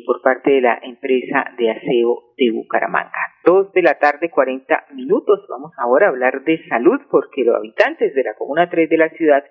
por 0.07 0.23
parte 0.23 0.51
de 0.51 0.61
la 0.61 0.79
empresa 0.83 1.45
de 1.59 1.71
aseo 1.71 2.35
de 2.37 2.51
Bucaramanga. 2.53 3.19
Dos 3.45 3.73
de 3.73 3.83
la 3.83 3.99
tarde, 3.99 4.31
40 4.31 4.87
minutos. 4.95 5.47
Vamos 5.49 5.73
ahora 5.79 6.07
a 6.07 6.11
hablar 6.11 6.45
de 6.45 6.67
salud 6.69 7.01
porque 7.11 7.45
los 7.45 7.57
habitantes 7.57 8.15
de 8.15 8.23
la 8.23 8.35
Comuna 8.35 8.71
3 8.71 8.89
de 8.89 8.97
la 8.97 9.11
ciudad 9.11 9.45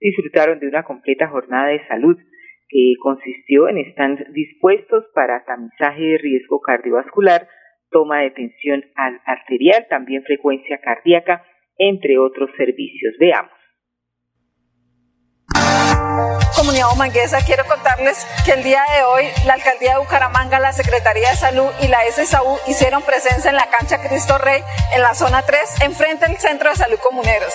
disfrutaron 0.00 0.58
de 0.58 0.68
una 0.68 0.84
completa 0.84 1.28
jornada 1.28 1.68
de 1.68 1.86
salud 1.86 2.16
que 2.68 2.94
consistió 3.00 3.68
en 3.68 3.78
estar 3.78 4.32
dispuestos 4.32 5.04
para 5.14 5.44
tamizaje 5.44 6.02
de 6.02 6.18
riesgo 6.18 6.60
cardiovascular, 6.60 7.46
toma 7.94 8.22
de 8.22 8.32
tensión 8.32 8.82
arterial, 9.24 9.86
también 9.88 10.24
frecuencia 10.24 10.80
cardíaca, 10.82 11.44
entre 11.78 12.18
otros 12.18 12.50
servicios. 12.58 13.14
Veamos. 13.20 13.52
Comunidad 16.56 16.92
Humanguesa, 16.92 17.38
quiero 17.46 17.64
contarles 17.66 18.26
que 18.44 18.52
el 18.52 18.64
día 18.64 18.82
de 18.96 19.02
hoy 19.04 19.24
la 19.46 19.54
Alcaldía 19.54 19.92
de 19.94 19.98
Bucaramanga, 20.00 20.58
la 20.58 20.72
Secretaría 20.72 21.30
de 21.30 21.36
Salud 21.36 21.70
y 21.82 21.88
la 21.88 21.98
SSAU 22.10 22.58
hicieron 22.66 23.02
presencia 23.02 23.50
en 23.50 23.56
la 23.56 23.66
cancha 23.66 23.98
Cristo 24.08 24.38
Rey 24.38 24.60
en 24.94 25.02
la 25.02 25.14
zona 25.14 25.42
3, 25.42 25.82
enfrente 25.82 26.26
del 26.26 26.36
Centro 26.38 26.70
de 26.70 26.76
Salud 26.76 26.98
Comuneros. 26.98 27.54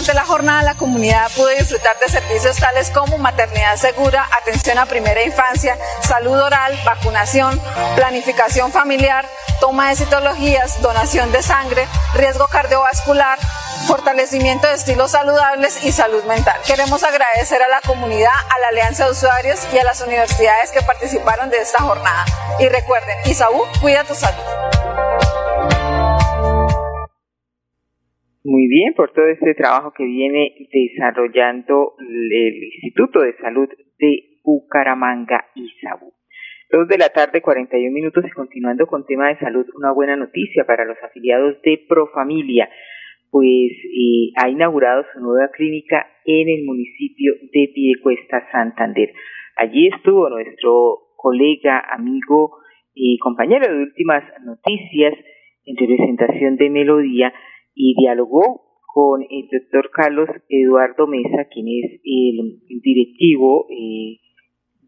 Durante 0.00 0.14
la 0.18 0.24
jornada 0.24 0.62
la 0.62 0.76
comunidad 0.76 1.30
pudo 1.36 1.48
disfrutar 1.48 1.98
de 1.98 2.08
servicios 2.08 2.56
tales 2.56 2.88
como 2.88 3.18
maternidad 3.18 3.76
segura, 3.76 4.26
atención 4.32 4.78
a 4.78 4.86
primera 4.86 5.22
infancia, 5.22 5.76
salud 6.00 6.40
oral, 6.40 6.74
vacunación, 6.86 7.60
planificación 7.96 8.72
familiar, 8.72 9.28
toma 9.60 9.90
de 9.90 9.96
citologías, 9.96 10.80
donación 10.80 11.30
de 11.32 11.42
sangre, 11.42 11.86
riesgo 12.14 12.48
cardiovascular, 12.48 13.38
fortalecimiento 13.86 14.66
de 14.68 14.72
estilos 14.72 15.10
saludables 15.10 15.84
y 15.84 15.92
salud 15.92 16.24
mental. 16.24 16.58
Queremos 16.64 17.02
agradecer 17.02 17.62
a 17.62 17.68
la 17.68 17.82
comunidad, 17.82 18.32
a 18.32 18.58
la 18.58 18.68
Alianza 18.68 19.04
de 19.04 19.10
Usuarios 19.10 19.60
y 19.70 19.80
a 19.80 19.84
las 19.84 20.00
universidades 20.00 20.70
que 20.70 20.80
participaron 20.80 21.50
de 21.50 21.58
esta 21.58 21.82
jornada. 21.82 22.24
Y 22.58 22.70
recuerden, 22.70 23.18
Isaú, 23.26 23.66
cuida 23.82 24.04
tu 24.04 24.14
salud. 24.14 24.59
Muy 28.42 28.68
bien, 28.68 28.94
por 28.94 29.12
todo 29.12 29.26
este 29.26 29.54
trabajo 29.54 29.92
que 29.92 30.02
viene 30.02 30.54
desarrollando 30.72 31.92
el 31.98 32.64
Instituto 32.64 33.20
de 33.20 33.36
Salud 33.36 33.68
de 33.98 34.40
Bucaramanga 34.42 35.44
y 35.54 35.68
Sabú. 35.82 36.14
Dos 36.72 36.88
de 36.88 36.96
la 36.96 37.10
tarde, 37.10 37.42
41 37.42 37.92
minutos 37.92 38.24
y 38.26 38.30
continuando 38.30 38.86
con 38.86 39.04
tema 39.04 39.28
de 39.28 39.38
salud, 39.40 39.66
una 39.76 39.92
buena 39.92 40.16
noticia 40.16 40.64
para 40.64 40.86
los 40.86 40.96
afiliados 41.02 41.60
de 41.60 41.84
Profamilia, 41.86 42.70
pues 43.30 43.72
eh, 43.84 44.32
ha 44.42 44.48
inaugurado 44.48 45.04
su 45.12 45.20
nueva 45.20 45.50
clínica 45.50 46.06
en 46.24 46.48
el 46.48 46.64
municipio 46.64 47.34
de 47.52 47.70
Piedecuesta, 47.74 48.48
Santander. 48.52 49.12
Allí 49.56 49.88
estuvo 49.88 50.30
nuestro 50.30 51.12
colega, 51.14 51.84
amigo 51.92 52.56
y 52.94 53.18
compañero 53.18 53.70
de 53.70 53.82
últimas 53.82 54.24
noticias 54.46 55.12
en 55.66 55.76
representación 55.76 56.56
de 56.56 56.70
Melodía, 56.70 57.34
y 57.74 57.94
dialogó 57.94 58.70
con 58.86 59.22
el 59.22 59.48
doctor 59.50 59.90
Carlos 59.92 60.28
Eduardo 60.48 61.06
Mesa, 61.06 61.46
quien 61.52 61.66
es 61.68 62.00
el 62.04 62.80
directivo 62.82 63.66
eh, 63.70 64.18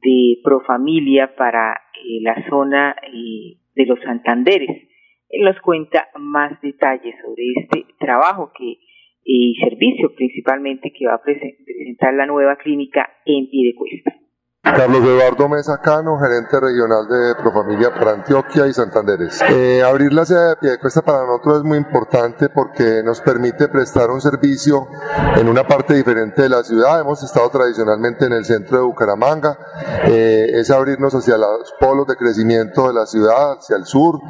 de 0.02 0.38
Profamilia 0.42 1.34
para 1.36 1.72
eh, 1.72 2.20
la 2.20 2.48
zona 2.48 2.96
eh, 3.06 3.58
de 3.74 3.86
los 3.86 4.00
Santanderes. 4.00 4.88
Él 5.28 5.44
nos 5.44 5.60
cuenta 5.60 6.08
más 6.18 6.60
detalles 6.60 7.14
sobre 7.24 7.44
este 7.56 7.86
trabajo 7.98 8.50
que 8.56 8.78
y 9.24 9.54
servicio 9.54 10.14
principalmente 10.14 10.92
que 10.92 11.06
va 11.06 11.14
a 11.14 11.22
presentar 11.22 12.14
la 12.14 12.26
nueva 12.26 12.56
clínica 12.56 13.08
en 13.24 13.48
Piedecuesta. 13.48 14.21
Carlos 14.62 15.02
Eduardo 15.02 15.48
Mesa 15.48 15.78
Cano, 15.78 16.16
gerente 16.20 16.60
regional 16.60 17.08
de 17.08 17.34
Profamilia 17.34 17.92
para 17.92 18.12
Antioquia 18.12 18.68
y 18.68 18.72
Santanderes. 18.72 19.42
Eh, 19.50 19.82
abrir 19.84 20.12
la 20.12 20.24
sede 20.24 20.50
de 20.50 20.56
Piedecuesta 20.56 21.02
para 21.02 21.26
nosotros 21.26 21.58
es 21.58 21.64
muy 21.64 21.78
importante 21.78 22.48
porque 22.48 23.02
nos 23.04 23.20
permite 23.20 23.66
prestar 23.66 24.10
un 24.10 24.20
servicio 24.20 24.86
en 25.34 25.48
una 25.48 25.66
parte 25.66 25.94
diferente 25.94 26.42
de 26.42 26.48
la 26.48 26.62
ciudad. 26.62 27.00
Hemos 27.00 27.24
estado 27.24 27.50
tradicionalmente 27.50 28.26
en 28.26 28.34
el 28.34 28.44
centro 28.44 28.76
de 28.76 28.84
Bucaramanga. 28.84 29.58
Eh, 30.04 30.46
es 30.54 30.70
abrirnos 30.70 31.12
hacia 31.12 31.36
los 31.36 31.74
polos 31.80 32.06
de 32.06 32.14
crecimiento 32.14 32.86
de 32.86 32.94
la 32.94 33.06
ciudad, 33.06 33.58
hacia 33.58 33.74
el 33.74 33.84
sur. 33.84 34.20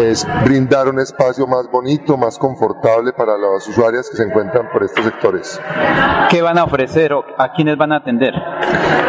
Es 0.00 0.26
brindar 0.44 0.88
un 0.88 0.98
espacio 0.98 1.46
más 1.46 1.70
bonito, 1.70 2.16
más 2.16 2.38
confortable 2.38 3.12
para 3.12 3.38
las 3.38 3.68
usuarias 3.68 4.10
que 4.10 4.16
se 4.16 4.24
encuentran 4.24 4.68
por 4.72 4.82
estos 4.82 5.04
sectores. 5.04 5.60
¿Qué 6.28 6.42
van 6.42 6.58
a 6.58 6.64
ofrecer 6.64 7.12
o 7.12 7.24
a 7.38 7.52
quiénes 7.52 7.78
van 7.78 7.92
a 7.92 7.98
atender? 7.98 8.34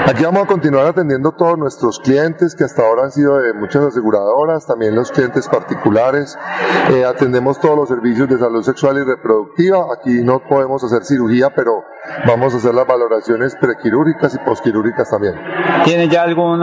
Aquí 0.08 0.24
vamos 0.24 0.44
a 0.44 0.46
continuar 0.46 0.67
atendiendo 0.76 1.30
a 1.30 1.36
todos 1.36 1.58
nuestros 1.58 2.00
clientes 2.00 2.56
que 2.56 2.64
hasta 2.64 2.84
ahora 2.84 3.04
han 3.04 3.12
sido 3.12 3.38
de 3.38 3.54
muchas 3.54 3.86
aseguradoras, 3.86 4.66
también 4.66 4.96
los 4.96 5.12
clientes 5.12 5.48
particulares. 5.48 6.38
Eh, 6.92 7.06
atendemos 7.06 7.60
todos 7.60 7.78
los 7.78 7.90
servicios 7.90 8.28
de 8.30 8.38
salud 8.38 8.62
sexual 8.64 8.98
y 8.98 9.04
reproductiva. 9.04 9.88
Aquí 9.94 10.24
no 10.24 10.40
podemos 10.48 10.84
hacer 10.84 11.04
cirugía, 11.04 11.50
pero 11.56 11.84
vamos 12.28 12.54
a 12.54 12.58
hacer 12.58 12.74
las 12.74 12.86
valoraciones 12.86 13.56
prequirúrgicas 13.56 14.36
y 14.36 14.40
posquirúrgicas 14.40 15.10
también. 15.10 15.36
¿Tiene 15.86 16.10
ya 16.10 16.24
algún 16.24 16.62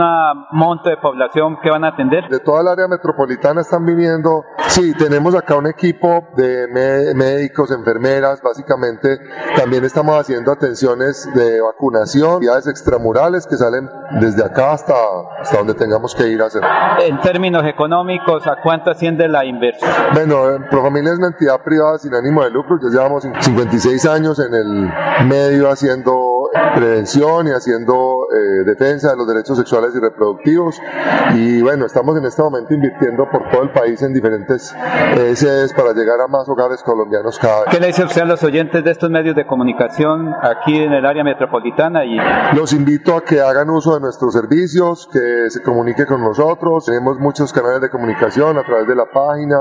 monto 0.51 0.89
de 0.89 0.97
población 0.97 1.57
que 1.61 1.69
van 1.69 1.83
a 1.83 1.89
atender? 1.89 2.29
De 2.29 2.39
toda 2.39 2.61
el 2.61 2.67
área 2.67 2.87
metropolitana 2.87 3.61
están 3.61 3.85
viniendo. 3.85 4.43
Sí, 4.67 4.93
tenemos 4.93 5.35
acá 5.35 5.55
un 5.55 5.67
equipo 5.67 6.27
de 6.35 6.67
médicos, 7.15 7.71
enfermeras, 7.71 8.41
básicamente. 8.41 9.19
También 9.55 9.83
estamos 9.83 10.19
haciendo 10.19 10.51
atenciones 10.51 11.27
de 11.33 11.61
vacunación, 11.61 12.33
actividades 12.33 12.67
extramurales 12.67 13.47
que 13.47 13.55
salen 13.55 13.89
desde 14.19 14.45
acá 14.45 14.73
hasta, 14.73 14.93
hasta 15.41 15.57
donde 15.57 15.73
tengamos 15.73 16.13
que 16.15 16.27
ir 16.27 16.41
a 16.41 16.45
hacer. 16.45 16.61
En 17.01 17.19
términos 17.21 17.63
económicos, 17.65 18.45
¿a 18.47 18.57
cuánto 18.61 18.91
asciende 18.91 19.27
la 19.27 19.45
inversión? 19.45 19.89
Bueno, 20.13 20.65
Profamilia 20.69 21.11
es 21.13 21.17
una 21.17 21.27
entidad 21.27 21.61
privada 21.63 21.97
sin 21.97 22.13
ánimo 22.13 22.43
de 22.43 22.51
lucro, 22.51 22.77
ya 22.81 22.89
llevamos 22.89 23.23
56 23.23 24.05
años 24.05 24.39
en 24.39 24.53
el 24.53 25.27
medio 25.27 25.69
haciendo 25.69 26.49
prevención 26.75 27.47
y 27.47 27.51
haciendo 27.51 28.14
eh, 28.33 28.63
defensa 28.65 29.11
de 29.11 29.17
los 29.17 29.27
derechos 29.27 29.57
sexuales 29.57 29.91
y 29.95 29.99
reproductivos. 29.99 30.81
Y 31.33 31.61
bueno, 31.61 31.85
estamos 31.85 32.17
en 32.17 32.25
este 32.25 32.41
momento 32.41 32.73
invirtiendo 32.73 33.29
por 33.29 33.49
todo 33.49 33.63
el 33.63 33.71
país 33.71 34.01
en 34.01 34.13
diferentes 34.13 34.75
eh, 35.17 35.35
sedes 35.35 35.73
para 35.73 35.93
llegar 35.93 36.19
a 36.21 36.27
más 36.27 36.47
hogares 36.47 36.81
colombianos 36.83 37.39
cada 37.39 37.61
vez. 37.61 37.69
¿Qué 37.71 37.79
le 37.79 37.87
dice 37.87 38.03
usted 38.03 38.21
a 38.21 38.25
los 38.25 38.43
oyentes 38.43 38.83
de 38.83 38.91
estos 38.91 39.09
medios 39.09 39.35
de 39.35 39.45
comunicación 39.45 40.33
aquí 40.41 40.77
en 40.77 40.93
el 40.93 41.05
área 41.05 41.23
metropolitana? 41.23 42.05
Y... 42.05 42.17
Los 42.55 42.73
invito 42.73 43.15
a 43.15 43.23
que 43.23 43.41
hagan 43.41 43.69
uso 43.69 43.95
de 43.95 44.01
nuestros 44.01 44.33
servicios, 44.33 45.09
que 45.11 45.49
se 45.49 45.61
comunique 45.61 46.05
con 46.05 46.21
nosotros. 46.21 46.85
Tenemos 46.85 47.19
muchos 47.19 47.51
canales 47.53 47.81
de 47.81 47.89
comunicación 47.89 48.57
a 48.57 48.63
través 48.63 48.87
de 48.87 48.95
la 48.95 49.05
página, 49.05 49.57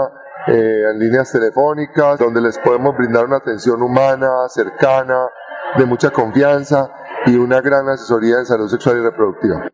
eh, 0.46 0.82
en 0.90 0.98
líneas 0.98 1.32
telefónicas, 1.32 2.18
donde 2.18 2.40
les 2.40 2.58
podemos 2.58 2.96
brindar 2.96 3.24
una 3.24 3.36
atención 3.36 3.82
humana, 3.82 4.28
cercana, 4.48 5.28
de 5.76 5.86
mucha 5.86 6.10
confianza 6.10 6.90
y 7.26 7.36
una 7.36 7.60
gran 7.60 7.88
asesoría 7.88 8.38
en 8.38 8.46
salud 8.46 8.68
sexual 8.68 8.98
y 8.98 9.04
reproductiva. 9.04 9.70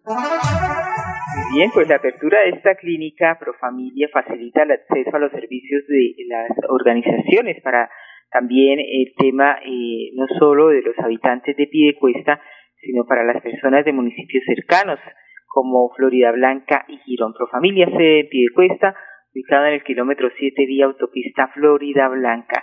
Bien, 1.53 1.71
pues 1.75 1.89
la 1.89 1.97
apertura 1.97 2.39
de 2.41 2.51
esta 2.51 2.75
clínica 2.77 3.37
Profamilia 3.39 4.09
facilita 4.13 4.63
el 4.63 4.73
acceso 4.73 5.17
a 5.17 5.19
los 5.19 5.33
servicios 5.33 5.83
de 5.89 6.15
las 6.29 6.51
organizaciones 6.69 7.61
para 7.63 7.91
también 8.31 8.79
el 8.79 9.13
tema 9.19 9.59
eh, 9.65 10.11
no 10.15 10.27
solo 10.39 10.69
de 10.69 10.83
los 10.83 10.97
habitantes 10.99 11.57
de 11.57 11.67
Piedecuesta, 11.67 12.41
sino 12.81 13.05
para 13.05 13.25
las 13.25 13.43
personas 13.43 13.85
de 13.85 13.93
municipios 13.93 14.45
cercanos 14.47 15.01
como 15.47 15.91
Florida 15.97 16.31
Blanca 16.31 16.85
y 16.87 16.99
Girón. 16.99 17.35
Profamilia 17.35 17.87
sede 17.87 18.23
de 18.23 18.29
Piedecuesta, 18.31 18.95
ubicada 19.35 19.69
en 19.69 19.75
el 19.75 19.83
kilómetro 19.83 20.29
7 20.39 20.67
vía 20.67 20.87
autopista 20.87 21.49
Florida 21.49 22.09
Blanca. 22.09 22.63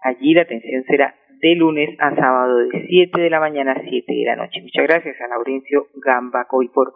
Allí 0.00 0.32
la 0.32 0.42
atención 0.42 0.82
será 0.84 1.14
de 1.42 1.56
lunes 1.56 1.90
a 1.98 2.14
sábado 2.14 2.56
de 2.58 2.86
7 2.88 3.20
de 3.20 3.28
la 3.28 3.40
mañana 3.40 3.72
a 3.72 3.82
7 3.82 4.04
de 4.06 4.24
la 4.24 4.36
noche. 4.36 4.62
Muchas 4.62 4.86
gracias 4.86 5.20
a 5.20 5.26
Laurencio 5.26 5.88
Gambacoy 5.94 6.68
por 6.68 6.94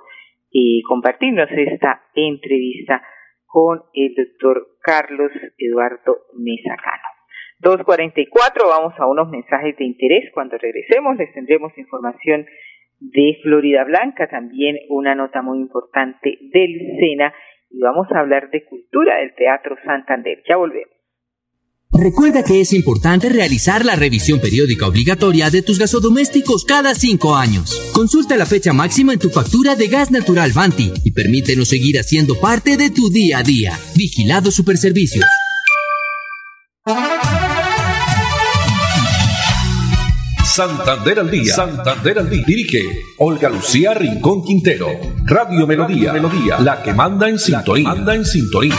eh, 0.53 0.83
compartirnos 0.87 1.51
esta 1.51 2.05
entrevista 2.15 3.03
con 3.45 3.83
el 3.93 4.15
doctor 4.15 4.69
Carlos 4.81 5.33
Eduardo 5.59 6.19
Mesacano. 6.39 7.03
2.44, 7.61 8.69
vamos 8.69 8.95
a 8.99 9.07
unos 9.07 9.29
mensajes 9.31 9.77
de 9.79 9.85
interés. 9.85 10.31
Cuando 10.33 10.57
regresemos 10.59 11.17
les 11.17 11.33
tendremos 11.35 11.77
información 11.77 12.47
de 13.01 13.39
Florida 13.43 13.83
Blanca, 13.83 14.29
también 14.29 14.77
una 14.91 15.17
nota 15.17 15.43
muy 15.43 15.59
importante 15.59 16.39
del 16.53 16.99
SENA 17.01 17.35
y 17.69 17.81
vamos 17.81 18.07
a 18.13 18.21
hablar 18.21 18.51
de 18.51 18.65
cultura 18.65 19.17
del 19.17 19.35
Teatro 19.35 19.77
Santander. 19.85 20.41
Ya 20.49 20.57
volvemos. 20.57 20.96
Recuerda 21.93 22.43
que 22.43 22.61
es 22.61 22.73
importante 22.73 23.29
realizar 23.29 23.85
la 23.85 23.97
revisión 23.97 24.41
periódica 24.41 24.87
obligatoria 24.87 25.51
de 25.51 25.63
tus 25.63 25.79
gasodomésticos 25.79 26.65
cada 26.65 26.95
cinco 26.95 27.37
años. 27.37 27.75
Consulta 27.93 28.37
la 28.37 28.45
fecha 28.45 28.73
máxima 28.73 29.15
en 29.15 29.19
tu 29.19 29.31
factura 29.31 29.77
de 29.77 29.89
gas 29.89 30.11
natural 30.11 30.53
Banti 30.53 30.93
y 31.05 31.13
permítenos 31.13 31.69
seguir 31.69 31.99
haciendo 31.99 32.39
parte 32.39 32.77
de 32.77 32.91
tu 32.91 33.09
día 33.11 33.39
a 33.39 33.43
día. 33.43 33.79
Vigilado 33.95 34.51
Superservicios. 34.51 35.25
Santander 40.45 41.21
al 41.21 41.31
día. 41.31 41.55
Santander 41.55 42.19
al 42.19 42.31
día. 42.31 42.45
Dirige 42.47 42.83
Olga 43.19 43.49
Lucía 43.49 43.93
Rincón 43.95 44.43
Quintero. 44.43 44.89
Radio 45.25 45.67
Melodía. 45.67 46.13
Melodía. 46.13 46.59
La 46.61 46.83
que 46.83 46.95
manda 46.95 47.29
en 47.29 47.39
sintonía. 47.39 47.89
Manda 47.89 48.15
en 48.15 48.25
sintonía. 48.25 48.75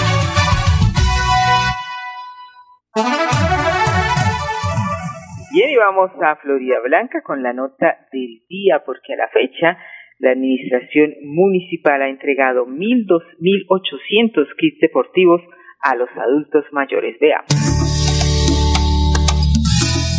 Vamos 5.88 6.12
a 6.22 6.36
Florida 6.36 6.80
Blanca 6.84 7.22
con 7.22 7.42
la 7.42 7.54
nota 7.54 8.08
del 8.12 8.42
día, 8.50 8.84
porque 8.86 9.14
a 9.14 9.18
la 9.18 9.30
fecha 9.30 9.78
la 10.20 10.32
administración 10.32 11.14
municipal 11.24 12.02
ha 12.02 12.10
entregado 12.10 12.66
1.800 12.66 14.48
kits 14.58 14.80
deportivos 14.82 15.42
a 15.82 15.96
los 15.96 16.10
adultos 16.18 16.66
mayores. 16.74 17.18
Veamos. 17.22 17.87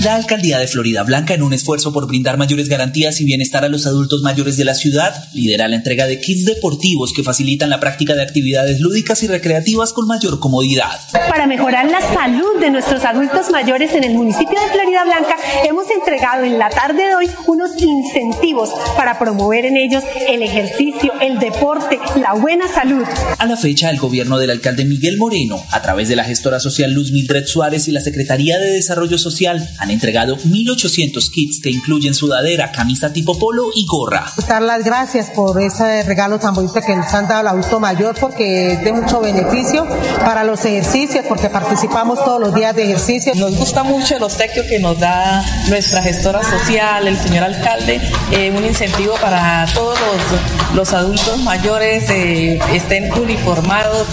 La 0.05 0.15
alcaldía 0.15 0.61
de 0.61 0.69
Florida 0.69 1.03
Blanca, 1.03 1.35
en 1.35 1.43
un 1.43 1.53
esfuerzo 1.53 1.93
por 1.93 2.07
brindar 2.07 2.39
mayores 2.39 2.69
garantías 2.69 3.21
y 3.21 3.25
bienestar 3.25 3.65
a 3.65 3.69
los 3.69 3.85
adultos 3.85 4.23
mayores 4.23 4.57
de 4.57 4.65
la 4.65 4.75
ciudad, 4.75 5.13
lidera 5.33 5.67
la 5.67 5.75
entrega 5.75 6.07
de 6.07 6.21
kits 6.21 6.45
deportivos 6.45 7.13
que 7.13 7.25
facilitan 7.25 7.69
la 7.69 7.81
práctica 7.81 8.15
de 8.15 8.23
actividades 8.23 8.79
lúdicas 8.79 9.25
y 9.25 9.27
recreativas 9.27 9.93
con 9.93 10.07
mayor 10.07 10.39
comodidad. 10.39 11.01
Para 11.29 11.49
mejorar 11.49 11.91
la 11.91 12.01
salud 12.01 12.61
de 12.61 12.71
nuestros 12.71 13.05
adultos 13.05 13.51
mayores 13.51 13.93
en 13.93 14.05
el 14.05 14.15
municipio 14.15 14.55
de 14.61 14.73
Florida 14.73 15.03
Blanca, 15.03 15.35
hemos 15.65 15.91
entregado 15.91 16.45
en 16.45 16.61
la 16.61 16.71
tarde 16.71 17.03
de 17.03 17.17
hoy 17.17 17.27
unos 17.49 17.73
incentivos 17.83 18.71
para 18.97 19.19
promover 19.19 19.65
en 19.65 19.77
ellos 19.77 20.05
el 20.29 20.45
ejercicio, 20.45 21.13
el 21.21 21.41
deporte, 21.41 21.99
la 22.15 22.35
buena 22.35 22.69
salud. 22.69 23.05
A 23.37 23.47
la 23.47 23.57
fecha, 23.57 23.91
el 23.91 23.99
gobierno 23.99 24.39
del 24.39 24.51
alcalde 24.51 24.85
Miguel 24.85 25.17
Moreno, 25.17 25.61
a 25.73 25.83
través 25.83 26.09
de 26.09 26.15
la 26.15 26.23
gestora 26.23 26.61
social 26.61 26.93
Luz 26.93 27.11
Mildred 27.11 27.47
Suárez 27.47 27.89
y 27.89 27.91
la 27.91 28.01
Secretaría 28.01 28.61
de 28.61 28.71
Desarrollo 28.71 29.19
Social, 29.19 29.69
han 29.79 29.88
entregado 29.91 30.37
1.800 30.37 31.31
kits 31.31 31.61
que 31.61 31.71
incluyen 31.71 32.15
sudadera, 32.15 32.73
camisa 32.73 33.13
tipo 33.13 33.39
polo 33.39 33.69
y 33.75 33.87
gorra. 33.87 34.27
Dar 34.49 34.63
las 34.63 34.85
gracias 34.85 35.31
por 35.31 35.61
ese 35.61 36.03
regalo 36.05 36.39
tan 36.39 36.55
bonito 36.55 36.81
que 36.81 36.97
nos 36.97 37.13
han 37.15 37.29
dado 37.29 37.41
al 37.41 37.49
adulto 37.49 37.81
mayor 37.81 38.17
porque 38.21 38.73
es 38.73 38.85
de 38.85 38.93
mucho 38.93 39.21
beneficio 39.21 39.87
para 40.25 40.45
los 40.45 40.65
ejercicios, 40.65 41.25
porque 41.29 41.49
participamos 41.49 42.25
todos 42.25 42.41
los 42.41 42.55
días 42.55 42.75
de 42.75 42.85
ejercicio. 42.85 43.33
Nos 43.35 43.57
gusta 43.57 43.83
mucho 43.83 44.17
el 44.17 44.23
obsequio 44.23 44.65
que 44.69 44.79
nos 44.79 44.99
da 44.99 45.45
nuestra 45.69 46.03
gestora 46.03 46.43
social, 46.43 47.07
el 47.07 47.19
señor 47.19 47.45
alcalde, 47.45 48.01
eh, 48.33 48.53
un 48.57 48.65
incentivo 48.65 49.15
para 49.21 49.67
todos 49.75 49.99
los, 50.01 50.77
los 50.77 50.93
adultos 50.93 51.39
mayores 51.43 52.09
eh, 52.11 52.59
estén 52.73 53.13
uniformados, 53.13 54.07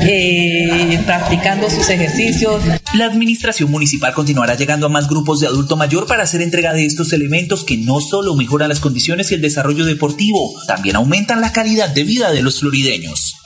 eh, 0.00 1.00
practicando 1.06 1.68
sus 1.70 1.88
ejercicios. 1.88 2.62
La 2.98 3.06
administración 3.06 3.70
municipal 3.70 4.12
continuará 4.12 4.56
llegando 4.56 4.86
a 4.86 4.88
más 4.88 5.08
grupos 5.08 5.38
de 5.38 5.46
adulto 5.46 5.76
mayor 5.76 6.08
para 6.08 6.24
hacer 6.24 6.42
entrega 6.42 6.72
de 6.72 6.84
estos 6.84 7.12
elementos 7.12 7.64
que 7.64 7.76
no 7.76 8.00
solo 8.00 8.34
mejoran 8.34 8.68
las 8.68 8.80
condiciones 8.80 9.30
y 9.30 9.36
el 9.36 9.40
desarrollo 9.40 9.84
deportivo, 9.84 10.60
también 10.66 10.96
aumentan 10.96 11.40
la 11.40 11.52
calidad 11.52 11.94
de 11.94 12.02
vida 12.02 12.32
de 12.32 12.42
los 12.42 12.58
florideños. 12.58 13.36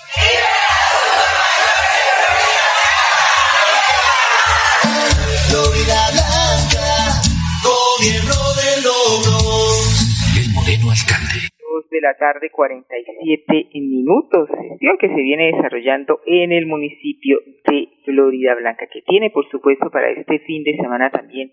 de 11.90 12.00
la 12.00 12.16
tarde, 12.16 12.48
47 12.50 13.68
minutos. 13.74 14.48
Gestión 14.48 14.96
que 14.98 15.08
se 15.08 15.14
viene 15.20 15.52
desarrollando 15.52 16.20
en 16.24 16.52
el 16.52 16.64
municipio 16.64 17.38
de 17.66 17.91
Florida 18.04 18.54
Blanca, 18.54 18.86
que 18.92 19.02
tiene, 19.02 19.30
por 19.30 19.48
supuesto, 19.50 19.90
para 19.90 20.10
este 20.10 20.38
fin 20.40 20.62
de 20.64 20.76
semana 20.76 21.10
también 21.10 21.52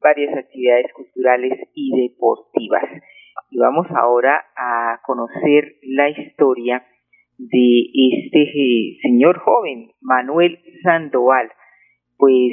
varias 0.00 0.36
actividades 0.36 0.92
culturales 0.92 1.58
y 1.74 2.02
deportivas. 2.02 2.84
Y 3.50 3.58
vamos 3.58 3.86
ahora 3.90 4.44
a 4.56 5.00
conocer 5.04 5.76
la 5.82 6.08
historia 6.10 6.84
de 7.38 7.80
este 7.92 8.42
eh, 8.42 8.98
señor 9.02 9.38
joven, 9.38 9.90
Manuel 10.00 10.58
Sandoval, 10.82 11.50
pues 12.16 12.52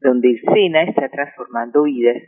donde 0.00 0.30
el 0.30 0.40
SENA 0.40 0.82
está 0.84 1.08
transformando 1.08 1.84
vidas 1.84 2.22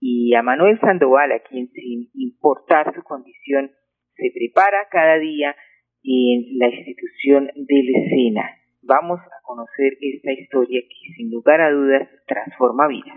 y 0.00 0.34
a 0.34 0.42
Manuel 0.42 0.78
Sandoval, 0.80 1.32
a 1.32 1.40
quien 1.40 1.68
sin 1.68 2.10
importar 2.14 2.94
su 2.94 3.02
condición 3.02 3.70
se 4.14 4.30
prepara 4.32 4.86
cada 4.90 5.18
día 5.18 5.56
en 6.02 6.58
la 6.58 6.68
institución 6.68 7.50
del 7.54 7.86
SENA. 8.10 8.50
Vamos 8.86 9.18
a 9.20 9.42
conocer 9.42 9.96
esta 10.00 10.32
historia 10.32 10.80
que 10.82 11.14
sin 11.16 11.30
lugar 11.30 11.60
a 11.60 11.70
dudas 11.70 12.08
transforma 12.26 12.86
vidas. 12.86 13.16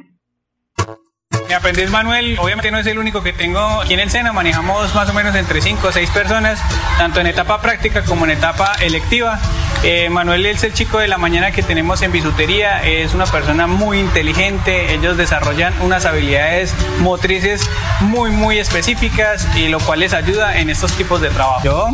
Mi 1.47 1.53
aprendiz 1.53 1.89
Manuel, 1.89 2.37
obviamente 2.39 2.71
no 2.71 2.77
es 2.77 2.87
el 2.87 2.99
único 2.99 3.23
que 3.23 3.31
tengo 3.31 3.59
aquí 3.59 3.93
en 3.93 4.01
el 4.01 4.09
SENA, 4.09 4.33
manejamos 4.33 4.93
más 4.95 5.09
o 5.09 5.13
menos 5.13 5.33
entre 5.35 5.61
5 5.61 5.87
o 5.87 5.91
6 5.91 6.09
personas, 6.11 6.61
tanto 6.97 7.21
en 7.21 7.27
etapa 7.27 7.61
práctica 7.61 8.03
como 8.03 8.25
en 8.25 8.31
etapa 8.31 8.73
electiva. 8.81 9.39
Eh, 9.83 10.09
Manuel 10.09 10.45
es 10.45 10.63
el 10.63 10.73
chico 10.73 10.99
de 10.99 11.07
la 11.07 11.17
mañana 11.17 11.51
que 11.51 11.63
tenemos 11.63 12.01
en 12.01 12.11
bisutería, 12.11 12.83
es 12.85 13.13
una 13.13 13.25
persona 13.25 13.67
muy 13.67 13.99
inteligente, 13.99 14.93
ellos 14.93 15.15
desarrollan 15.15 15.73
unas 15.81 16.05
habilidades 16.05 16.73
motrices 16.99 17.69
muy 18.01 18.31
muy 18.31 18.57
específicas 18.57 19.47
y 19.57 19.69
lo 19.69 19.79
cual 19.79 19.99
les 19.99 20.13
ayuda 20.13 20.59
en 20.59 20.69
estos 20.69 20.97
tipos 20.97 21.21
de 21.21 21.29
trabajo. 21.29 21.61
Yo, 21.63 21.87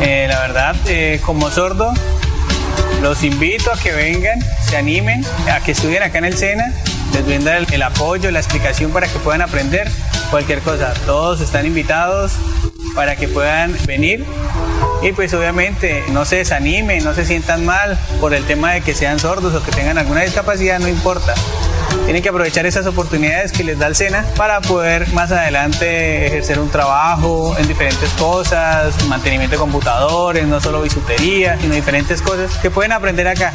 eh, 0.00 0.26
la 0.28 0.40
verdad, 0.40 0.76
eh, 0.88 1.20
como 1.24 1.50
sordo, 1.50 1.92
los 3.00 3.24
invito 3.24 3.72
a 3.72 3.78
que 3.78 3.92
vengan, 3.92 4.40
se 4.64 4.76
animen, 4.76 5.24
a 5.52 5.60
que 5.60 5.72
estudien 5.72 6.02
acá 6.02 6.18
en 6.18 6.26
el 6.26 6.36
SENA 6.36 6.72
les 7.12 7.26
brinda 7.26 7.56
el, 7.56 7.82
apoyo, 7.82 8.30
la 8.30 8.38
explicación 8.38 8.90
para 8.90 9.06
que 9.06 9.18
puedan 9.18 9.42
aprender 9.42 9.90
cualquier 10.30 10.60
cosa. 10.60 10.94
Todos 11.04 11.40
están 11.40 11.66
invitados 11.66 12.32
para 12.94 13.16
que 13.16 13.28
puedan 13.28 13.76
venir 13.86 14.24
y 15.02 15.12
pues 15.12 15.34
obviamente 15.34 16.04
no 16.10 16.24
se 16.24 16.36
desanimen, 16.36 17.04
no 17.04 17.14
se 17.14 17.24
sientan 17.24 17.64
mal 17.64 17.98
por 18.20 18.34
el 18.34 18.44
tema 18.44 18.72
de 18.72 18.80
que 18.80 18.94
sean 18.94 19.18
sordos 19.18 19.54
o 19.54 19.62
que 19.62 19.72
tengan 19.72 19.98
alguna 19.98 20.22
discapacidad, 20.22 20.78
no 20.78 20.88
importa. 20.88 21.34
Tienen 22.04 22.22
que 22.22 22.28
aprovechar 22.28 22.66
esas 22.66 22.86
oportunidades 22.86 23.52
que 23.52 23.64
les 23.64 23.78
da 23.78 23.86
el 23.86 23.94
SENA 23.94 24.24
para 24.36 24.60
poder 24.60 25.02
más 25.14 25.32
adelante 25.32 26.26
ejercer 26.26 26.58
un 26.58 26.70
trabajo 26.70 27.54
en 27.58 27.66
diferentes 27.68 28.12
cosas, 28.14 28.92
mantenimiento 29.08 29.56
de 29.56 29.60
computadores, 29.60 30.46
no 30.46 30.60
solo 30.60 30.82
bisutería, 30.82 31.56
sino 31.56 31.74
diferentes 31.74 32.20
cosas 32.20 32.58
que 32.60 32.70
pueden 32.70 32.92
aprender 32.92 33.28
acá. 33.28 33.52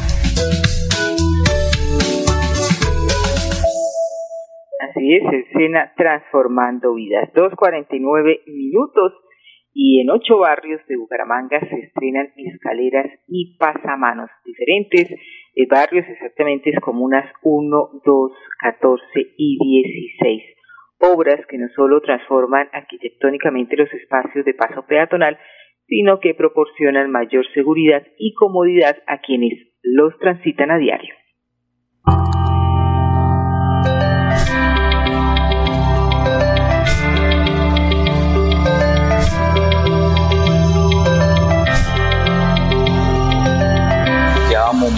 Así 4.90 5.14
es, 5.14 5.22
escena 5.46 5.92
transformando 5.96 6.94
vidas. 6.94 7.28
2.49 7.34 8.42
minutos 8.46 9.12
y 9.74 10.00
en 10.00 10.10
ocho 10.10 10.38
barrios 10.38 10.80
de 10.88 10.96
Bucaramanga 10.96 11.60
se 11.60 11.76
estrenan 11.76 12.32
escaleras 12.36 13.06
y 13.28 13.56
pasamanos 13.58 14.28
diferentes 14.44 15.08
eh, 15.58 15.66
barrios, 15.68 16.06
exactamente 16.08 16.70
es 16.70 16.80
comunas 16.80 17.28
1, 17.42 17.90
2, 18.04 18.32
14 18.60 19.02
y 19.36 19.58
16. 20.20 20.42
Obras 21.00 21.40
que 21.48 21.58
no 21.58 21.66
solo 21.74 22.00
transforman 22.00 22.68
arquitectónicamente 22.72 23.76
los 23.76 23.92
espacios 23.92 24.44
de 24.44 24.54
paso 24.54 24.86
peatonal, 24.86 25.36
sino 25.88 26.20
que 26.20 26.34
proporcionan 26.34 27.10
mayor 27.10 27.44
seguridad 27.54 28.06
y 28.18 28.34
comodidad 28.34 28.98
a 29.08 29.18
quienes 29.18 29.54
los 29.82 30.16
transitan 30.18 30.70
a 30.70 30.78
diario. 30.78 31.14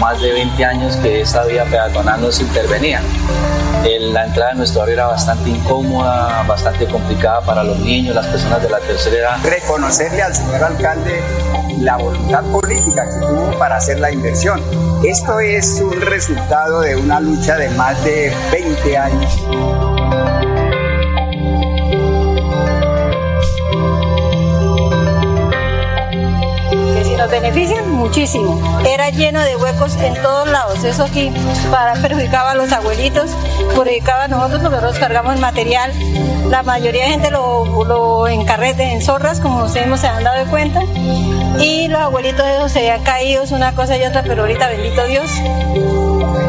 Más 0.01 0.19
de 0.19 0.33
20 0.33 0.65
años 0.65 0.95
que 0.97 1.21
esta 1.21 1.45
vía 1.45 1.63
peatonal 1.65 2.19
no 2.19 2.31
se 2.31 2.41
intervenía. 2.41 3.01
la 3.83 4.25
entrada 4.25 4.51
de 4.51 4.57
nuestro 4.57 4.79
barrio 4.79 4.95
era 4.95 5.07
bastante 5.07 5.49
incómoda, 5.51 6.43
bastante 6.47 6.87
complicada 6.87 7.41
para 7.41 7.63
los 7.63 7.79
niños, 7.79 8.15
las 8.15 8.25
personas 8.25 8.63
de 8.63 8.69
la 8.69 8.79
tercera 8.79 9.17
edad. 9.17 9.37
Reconocerle 9.43 10.23
al 10.23 10.33
señor 10.33 10.63
alcalde 10.63 11.21
la 11.79 11.97
voluntad 11.97 12.43
política 12.45 13.05
que 13.05 13.25
tuvo 13.25 13.57
para 13.59 13.77
hacer 13.77 13.99
la 13.99 14.11
inversión. 14.11 14.59
Esto 15.03 15.39
es 15.39 15.79
un 15.81 16.01
resultado 16.01 16.81
de 16.81 16.95
una 16.95 17.19
lucha 17.19 17.57
de 17.57 17.69
más 17.69 18.03
de 18.03 18.33
20 18.51 18.97
años. 18.97 20.00
Benefician 27.31 27.89
muchísimo. 27.89 28.61
Era 28.85 29.09
lleno 29.09 29.41
de 29.41 29.55
huecos 29.55 29.95
en 29.95 30.13
todos 30.21 30.47
lados. 30.49 30.83
Eso 30.83 31.05
aquí 31.05 31.31
para, 31.71 31.93
perjudicaba 31.93 32.51
a 32.51 32.55
los 32.55 32.71
abuelitos, 32.71 33.31
perjudicaba 33.69 34.25
a 34.25 34.27
nosotros 34.27 34.61
nosotros 34.61 34.99
cargamos 34.99 35.39
material. 35.39 35.91
La 36.49 36.61
mayoría 36.61 37.05
de 37.05 37.11
gente 37.11 37.31
lo, 37.31 37.85
lo 37.85 38.27
encarrete 38.27 38.83
en 38.83 39.01
zorras, 39.01 39.39
como 39.39 39.63
ustedes 39.63 39.99
se 39.99 40.07
han 40.07 40.23
dado 40.23 40.45
cuenta. 40.49 40.83
Y 41.59 41.87
los 41.87 42.01
abuelitos 42.01 42.45
esos 42.45 42.71
se 42.71 42.79
habían 42.79 43.03
caído 43.03 43.43
una 43.51 43.73
cosa 43.73 43.97
y 43.97 44.03
otra, 44.03 44.23
pero 44.23 44.41
ahorita, 44.41 44.67
bendito 44.67 45.05
Dios, 45.05 45.31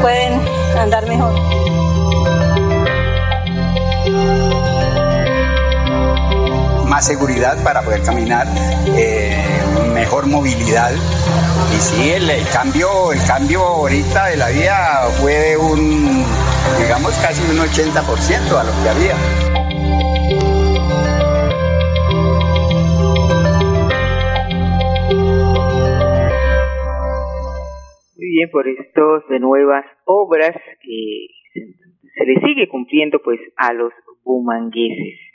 pueden 0.00 0.40
andar 0.78 1.06
mejor. 1.06 1.32
Más 6.86 7.06
seguridad 7.06 7.56
para 7.62 7.82
poder 7.82 8.02
caminar. 8.02 8.46
Eh, 8.94 9.51
mejor 10.02 10.26
movilidad. 10.26 10.90
Y 11.70 11.78
sí, 11.78 12.10
el, 12.10 12.26
cambio, 12.52 13.12
el 13.12 13.22
cambio 13.24 13.60
ahorita 13.60 14.26
de 14.26 14.36
la 14.36 14.50
vía 14.50 14.76
fue 15.20 15.32
de 15.32 15.56
un, 15.56 16.24
digamos, 16.82 17.12
casi 17.22 17.38
un 17.46 17.58
80% 17.62 18.50
a 18.50 18.64
lo 18.66 18.72
que 18.82 18.88
había. 18.90 19.14
Muy 28.16 28.28
bien, 28.34 28.50
por 28.50 28.66
estos 28.66 29.28
de 29.28 29.38
nuevas 29.38 29.84
obras 30.04 30.56
que 30.82 31.28
se 31.54 32.24
le 32.24 32.34
sigue 32.44 32.66
cumpliendo 32.68 33.20
pues 33.22 33.38
a 33.56 33.72
los 33.72 33.92
bumangueses 34.24 35.31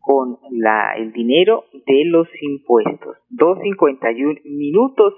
con 0.00 0.38
la, 0.50 0.94
el 0.96 1.12
dinero 1.12 1.64
de 1.72 2.04
los 2.06 2.28
impuestos. 2.40 3.16
2.51 3.30 4.42
minutos 4.44 5.14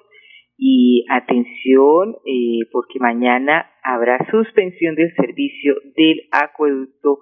y 0.59 1.05
atención 1.11 2.17
eh, 2.25 2.67
porque 2.73 2.99
mañana 2.99 3.71
habrá 3.83 4.19
suspensión 4.31 4.95
del 4.95 5.15
servicio 5.15 5.75
del 5.97 6.23
acueducto 6.33 7.19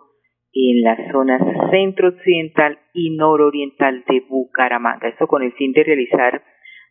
en 0.53 0.83
las 0.83 0.99
zonas 1.11 1.43
centro-occidental 1.71 2.79
y 2.93 3.17
nororiental 3.17 4.05
de 4.09 4.21
Bucaramanga. 4.29 5.09
Esto 5.09 5.27
con 5.27 5.43
el 5.43 5.53
fin 5.55 5.73
de 5.73 5.83
realizar 5.83 6.43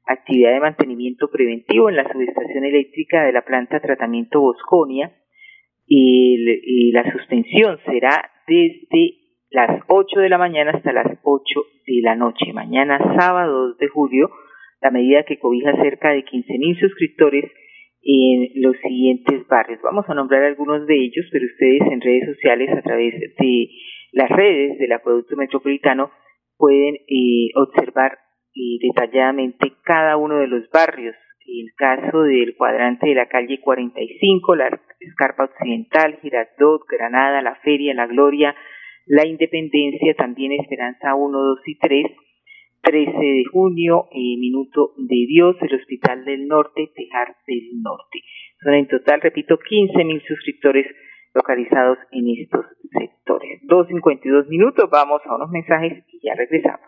actividad 0.06 0.52
de 0.52 0.60
mantenimiento 0.60 1.30
preventivo 1.32 1.90
en 1.90 1.96
la 1.96 2.12
subestación 2.12 2.66
eléctrica 2.66 3.24
de 3.24 3.32
la 3.32 3.44
planta 3.44 3.80
tratamiento 3.80 4.42
Bosconia. 4.42 5.14
y 5.86 6.92
la 6.92 7.10
suspensión 7.12 7.78
será 7.86 8.32
desde 8.48 9.23
las 9.54 9.84
8 9.88 10.20
de 10.20 10.30
la 10.30 10.40
mañana 10.40 10.72
hasta 10.72 10.92
las 10.92 11.08
8 11.22 11.44
de 11.86 12.02
la 12.02 12.16
noche. 12.16 12.52
Mañana, 12.54 12.98
sábado 13.20 13.68
2 13.70 13.78
de 13.78 13.88
julio, 13.88 14.32
la 14.82 14.90
medida 14.90 15.24
que 15.24 15.38
cobija 15.38 15.72
cerca 15.76 16.10
de 16.10 16.26
15.000 16.26 16.80
suscriptores 16.80 17.46
en 18.02 18.50
los 18.64 18.76
siguientes 18.78 19.48
barrios. 19.48 19.80
Vamos 19.84 20.06
a 20.10 20.16
nombrar 20.16 20.44
algunos 20.44 20.88
de 20.88 20.96
ellos, 20.96 21.30
pero 21.32 21.46
ustedes 21.46 21.82
en 21.92 22.02
redes 22.02 22.34
sociales, 22.34 22.70
a 22.76 22.82
través 22.82 23.14
de 23.14 23.70
las 24.12 24.30
redes 24.30 24.80
del 24.80 24.92
Acueducto 24.92 25.36
Metropolitano, 25.36 26.10
pueden 26.58 26.96
eh, 27.08 27.50
observar 27.56 28.18
eh, 28.56 28.80
detalladamente 28.82 29.72
cada 29.84 30.18
uno 30.18 30.38
de 30.38 30.48
los 30.48 30.68
barrios. 30.72 31.16
El 31.46 31.70
caso 31.78 32.24
del 32.24 32.56
cuadrante 32.56 33.08
de 33.08 33.16
la 33.16 33.28
calle 33.28 33.60
45, 33.60 34.56
la 34.56 34.80
Escarpa 35.00 35.44
Occidental, 35.44 36.18
Girardot, 36.22 36.82
Granada, 36.90 37.42
La 37.44 37.56
Feria, 37.58 37.94
La 37.94 38.08
Gloria, 38.08 38.56
la 39.06 39.26
Independencia, 39.26 40.14
también 40.16 40.54
Esperanza 40.54 41.16
1, 41.16 41.38
2 41.38 41.60
y 41.66 41.78
3, 41.78 42.06
13 42.82 43.12
de 43.12 43.44
junio, 43.52 44.08
eh, 44.12 44.38
Minuto 44.38 44.94
de 44.98 45.26
Dios, 45.28 45.56
el 45.62 45.76
Hospital 45.76 46.26
del 46.26 46.48
Norte, 46.48 46.92
Tejar 46.96 47.36
del 47.48 47.82
Norte. 47.82 48.20
Son 48.62 48.74
en 48.74 48.88
total, 48.88 49.22
repito, 49.22 49.58
15 49.58 50.04
mil 50.04 50.22
suscriptores 50.22 50.86
localizados 51.34 51.98
en 52.12 52.30
estos 52.40 52.66
sectores. 52.92 53.62
2.52 53.68 54.48
minutos, 54.48 54.90
vamos 54.92 55.22
a 55.26 55.36
unos 55.36 55.50
mensajes 55.50 56.04
y 56.12 56.20
ya 56.28 56.36
regresamos. 56.36 56.88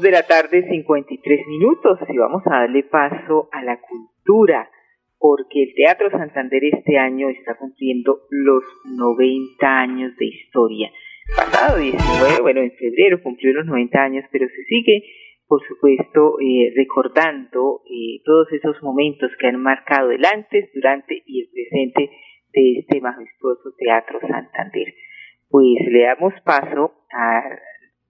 De 0.00 0.10
la 0.10 0.26
tarde, 0.26 0.66
53 0.68 1.46
minutos, 1.46 1.98
y 2.08 2.16
vamos 2.18 2.42
a 2.46 2.60
darle 2.60 2.82
paso 2.82 3.48
a 3.52 3.62
la 3.62 3.80
cultura, 3.80 4.68
porque 5.18 5.62
el 5.62 5.74
Teatro 5.74 6.10
Santander 6.10 6.64
este 6.64 6.98
año 6.98 7.28
está 7.28 7.56
cumpliendo 7.56 8.22
los 8.28 8.64
90 8.84 9.66
años 9.66 10.16
de 10.16 10.26
historia. 10.26 10.90
Pasado 11.36 11.78
19, 11.78 12.42
bueno, 12.42 12.60
en 12.62 12.72
febrero 12.72 13.22
cumplió 13.22 13.52
los 13.54 13.66
90 13.66 14.02
años, 14.02 14.24
pero 14.32 14.48
se 14.48 14.64
sigue, 14.64 15.04
por 15.46 15.62
supuesto, 15.66 16.40
eh, 16.40 16.72
recordando 16.74 17.82
eh, 17.84 18.20
todos 18.24 18.52
esos 18.52 18.82
momentos 18.82 19.30
que 19.38 19.46
han 19.46 19.62
marcado 19.62 20.10
el 20.10 20.24
antes, 20.24 20.70
durante 20.74 21.22
y 21.24 21.42
el 21.42 21.48
presente 21.50 22.10
de 22.52 22.78
este 22.80 23.00
majestuoso 23.00 23.72
Teatro 23.78 24.18
Santander. 24.20 24.92
Pues 25.48 25.78
le 25.88 26.02
damos 26.02 26.34
paso 26.44 26.94
a 27.12 27.42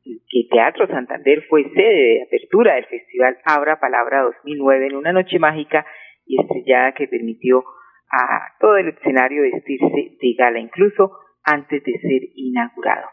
que 0.05 0.49
Teatro 0.51 0.87
Santander 0.87 1.43
fue 1.49 1.65
sede 1.75 1.95
de 1.95 2.23
apertura 2.27 2.75
del 2.75 2.85
Festival 2.87 3.39
Abra 3.45 3.81
Palabra 3.81 4.23
2009 4.23 4.87
en 4.89 4.97
una 4.97 5.13
noche 5.13 5.39
mágica 5.39 5.87
y 6.27 6.41
estrellada 6.41 6.93
que 6.93 7.09
permitió 7.09 7.65
a 8.11 8.53
todo 8.61 8.77
el 8.77 8.89
escenario 8.89 9.43
vestirse 9.43 10.17
de 10.21 10.35
gala, 10.39 10.59
incluso 10.59 11.13
antes 11.43 11.83
de 11.83 11.93
ser 11.93 12.23
inaugurado. 12.35 13.09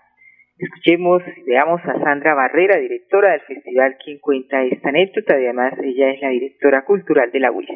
Escuchemos, 0.58 1.24
veamos 1.48 1.82
a 1.86 2.00
Sandra 2.04 2.36
Barrera, 2.36 2.78
directora 2.78 3.32
del 3.32 3.42
festival, 3.42 3.98
quien 4.04 4.20
cuenta 4.20 4.64
esta 4.64 4.90
anécdota. 4.90 5.34
Además, 5.34 5.74
ella 5.82 6.12
es 6.12 6.22
la 6.22 6.30
directora 6.30 6.86
cultural 6.86 7.32
de 7.32 7.40
la 7.40 7.52
UIS. 7.52 7.70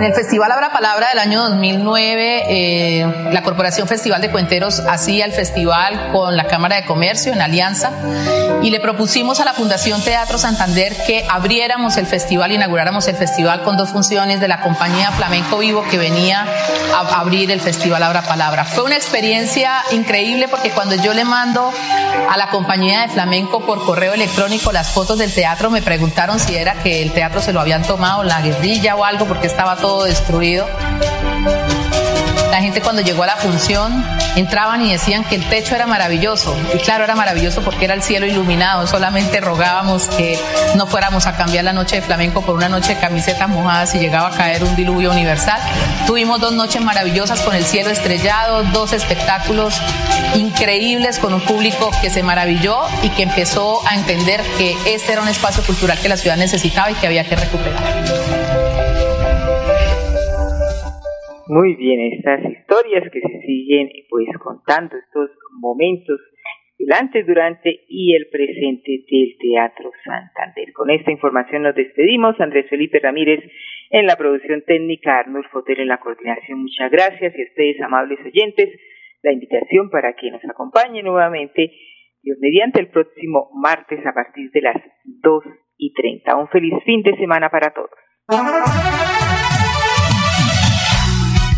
En 0.00 0.06
el 0.06 0.14
Festival 0.14 0.50
Abra 0.50 0.72
Palabra 0.72 1.10
del 1.10 1.18
año 1.18 1.42
2009, 1.42 2.44
eh, 2.48 3.28
la 3.32 3.42
Corporación 3.42 3.86
Festival 3.86 4.22
de 4.22 4.30
Cuenteros 4.30 4.80
hacía 4.88 5.26
el 5.26 5.32
festival 5.32 6.08
con 6.10 6.38
la 6.38 6.46
Cámara 6.46 6.76
de 6.76 6.86
Comercio 6.86 7.34
en 7.34 7.42
alianza 7.42 7.92
y 8.62 8.70
le 8.70 8.80
propusimos 8.80 9.40
a 9.40 9.44
la 9.44 9.52
Fundación 9.52 10.00
Teatro 10.00 10.38
Santander 10.38 10.96
que 11.06 11.26
abriéramos 11.28 11.98
el 11.98 12.06
festival, 12.06 12.50
inauguráramos 12.50 13.08
el 13.08 13.16
festival 13.16 13.62
con 13.62 13.76
dos 13.76 13.90
funciones 13.90 14.40
de 14.40 14.48
la 14.48 14.62
compañía 14.62 15.12
Flamenco 15.12 15.58
Vivo 15.58 15.84
que 15.90 15.98
venía 15.98 16.46
a 16.94 17.20
abrir 17.20 17.50
el 17.50 17.60
Festival 17.60 18.02
Abra 18.02 18.22
Palabra. 18.22 18.64
Fue 18.64 18.84
una 18.84 18.96
experiencia 18.96 19.82
increíble 19.90 20.48
porque 20.48 20.70
cuando 20.70 20.94
yo 20.94 21.12
le 21.12 21.24
mando 21.24 21.70
a 22.30 22.38
la 22.38 22.48
compañía 22.48 23.02
de 23.02 23.08
Flamenco 23.08 23.66
por 23.66 23.84
correo 23.84 24.14
electrónico 24.14 24.72
las 24.72 24.88
fotos 24.88 25.18
del 25.18 25.34
teatro, 25.34 25.68
me 25.68 25.82
preguntaron 25.82 26.40
si 26.40 26.56
era 26.56 26.72
que 26.82 27.02
el 27.02 27.12
teatro 27.12 27.42
se 27.42 27.52
lo 27.52 27.60
habían 27.60 27.82
tomado 27.82 28.24
la 28.24 28.40
guerrilla 28.40 28.96
o 28.96 29.04
algo 29.04 29.26
porque 29.26 29.46
estaba 29.46 29.76
todo 29.76 29.89
destruido. 29.98 30.66
La 32.50 32.60
gente 32.60 32.80
cuando 32.80 33.02
llegó 33.02 33.22
a 33.22 33.26
la 33.26 33.36
función 33.36 34.04
entraban 34.36 34.84
y 34.84 34.92
decían 34.92 35.24
que 35.24 35.36
el 35.36 35.48
techo 35.48 35.74
era 35.74 35.86
maravilloso. 35.86 36.56
Y 36.74 36.78
claro, 36.78 37.04
era 37.04 37.14
maravilloso 37.14 37.62
porque 37.62 37.84
era 37.84 37.94
el 37.94 38.02
cielo 38.02 38.26
iluminado. 38.26 38.86
Solamente 38.86 39.40
rogábamos 39.40 40.08
que 40.08 40.38
no 40.76 40.86
fuéramos 40.86 41.26
a 41.26 41.36
cambiar 41.36 41.64
la 41.64 41.72
noche 41.72 41.96
de 41.96 42.02
flamenco 42.02 42.42
por 42.42 42.56
una 42.56 42.68
noche 42.68 42.94
de 42.94 43.00
camisetas 43.00 43.48
mojadas 43.48 43.94
y 43.94 43.98
llegaba 43.98 44.28
a 44.28 44.30
caer 44.32 44.64
un 44.64 44.74
diluvio 44.76 45.10
universal. 45.10 45.60
Tuvimos 46.06 46.40
dos 46.40 46.52
noches 46.52 46.82
maravillosas 46.82 47.40
con 47.40 47.54
el 47.54 47.64
cielo 47.64 47.90
estrellado, 47.90 48.62
dos 48.64 48.92
espectáculos 48.92 49.80
increíbles 50.34 51.18
con 51.18 51.34
un 51.34 51.40
público 51.40 51.90
que 52.02 52.10
se 52.10 52.22
maravilló 52.22 52.78
y 53.02 53.10
que 53.10 53.22
empezó 53.22 53.86
a 53.86 53.94
entender 53.94 54.42
que 54.58 54.76
este 54.86 55.12
era 55.12 55.22
un 55.22 55.28
espacio 55.28 55.62
cultural 55.64 55.98
que 55.98 56.08
la 56.08 56.16
ciudad 56.16 56.36
necesitaba 56.36 56.90
y 56.90 56.94
que 56.94 57.06
había 57.06 57.24
que 57.24 57.36
recuperar. 57.36 58.39
Muy 61.50 61.74
bien, 61.74 61.98
estas 62.12 62.44
historias 62.44 63.10
que 63.10 63.18
se 63.18 63.40
siguen 63.40 63.90
pues 64.08 64.28
contando 64.38 64.96
estos 64.96 65.30
momentos, 65.58 66.20
el 66.78 66.92
antes, 66.92 67.26
durante 67.26 67.86
y 67.88 68.14
el 68.14 68.28
presente 68.30 69.02
del 69.10 69.36
Teatro 69.36 69.90
Santander. 70.04 70.72
Con 70.72 70.90
esta 70.90 71.10
información 71.10 71.64
nos 71.64 71.74
despedimos. 71.74 72.40
Andrés 72.40 72.70
Felipe 72.70 73.00
Ramírez 73.00 73.42
en 73.90 74.06
la 74.06 74.14
producción 74.14 74.62
técnica, 74.64 75.18
Arnold 75.18 75.48
Foter 75.50 75.80
en 75.80 75.88
la 75.88 75.98
coordinación. 75.98 76.62
Muchas 76.62 76.88
gracias 76.88 77.34
y 77.36 77.42
a 77.42 77.44
ustedes, 77.44 77.80
amables 77.80 78.20
oyentes, 78.24 78.70
la 79.24 79.32
invitación 79.32 79.90
para 79.90 80.14
que 80.14 80.30
nos 80.30 80.44
acompañen 80.44 81.04
nuevamente, 81.04 81.72
Dios 82.22 82.38
mediante 82.40 82.78
el 82.78 82.90
próximo 82.90 83.50
martes 83.54 83.98
a 84.06 84.12
partir 84.12 84.52
de 84.52 84.60
las 84.60 84.76
2 85.04 85.44
y 85.78 85.92
30. 85.94 86.36
Un 86.36 86.46
feliz 86.46 86.74
fin 86.84 87.02
de 87.02 87.16
semana 87.16 87.50
para 87.50 87.74
todos. 87.74 87.90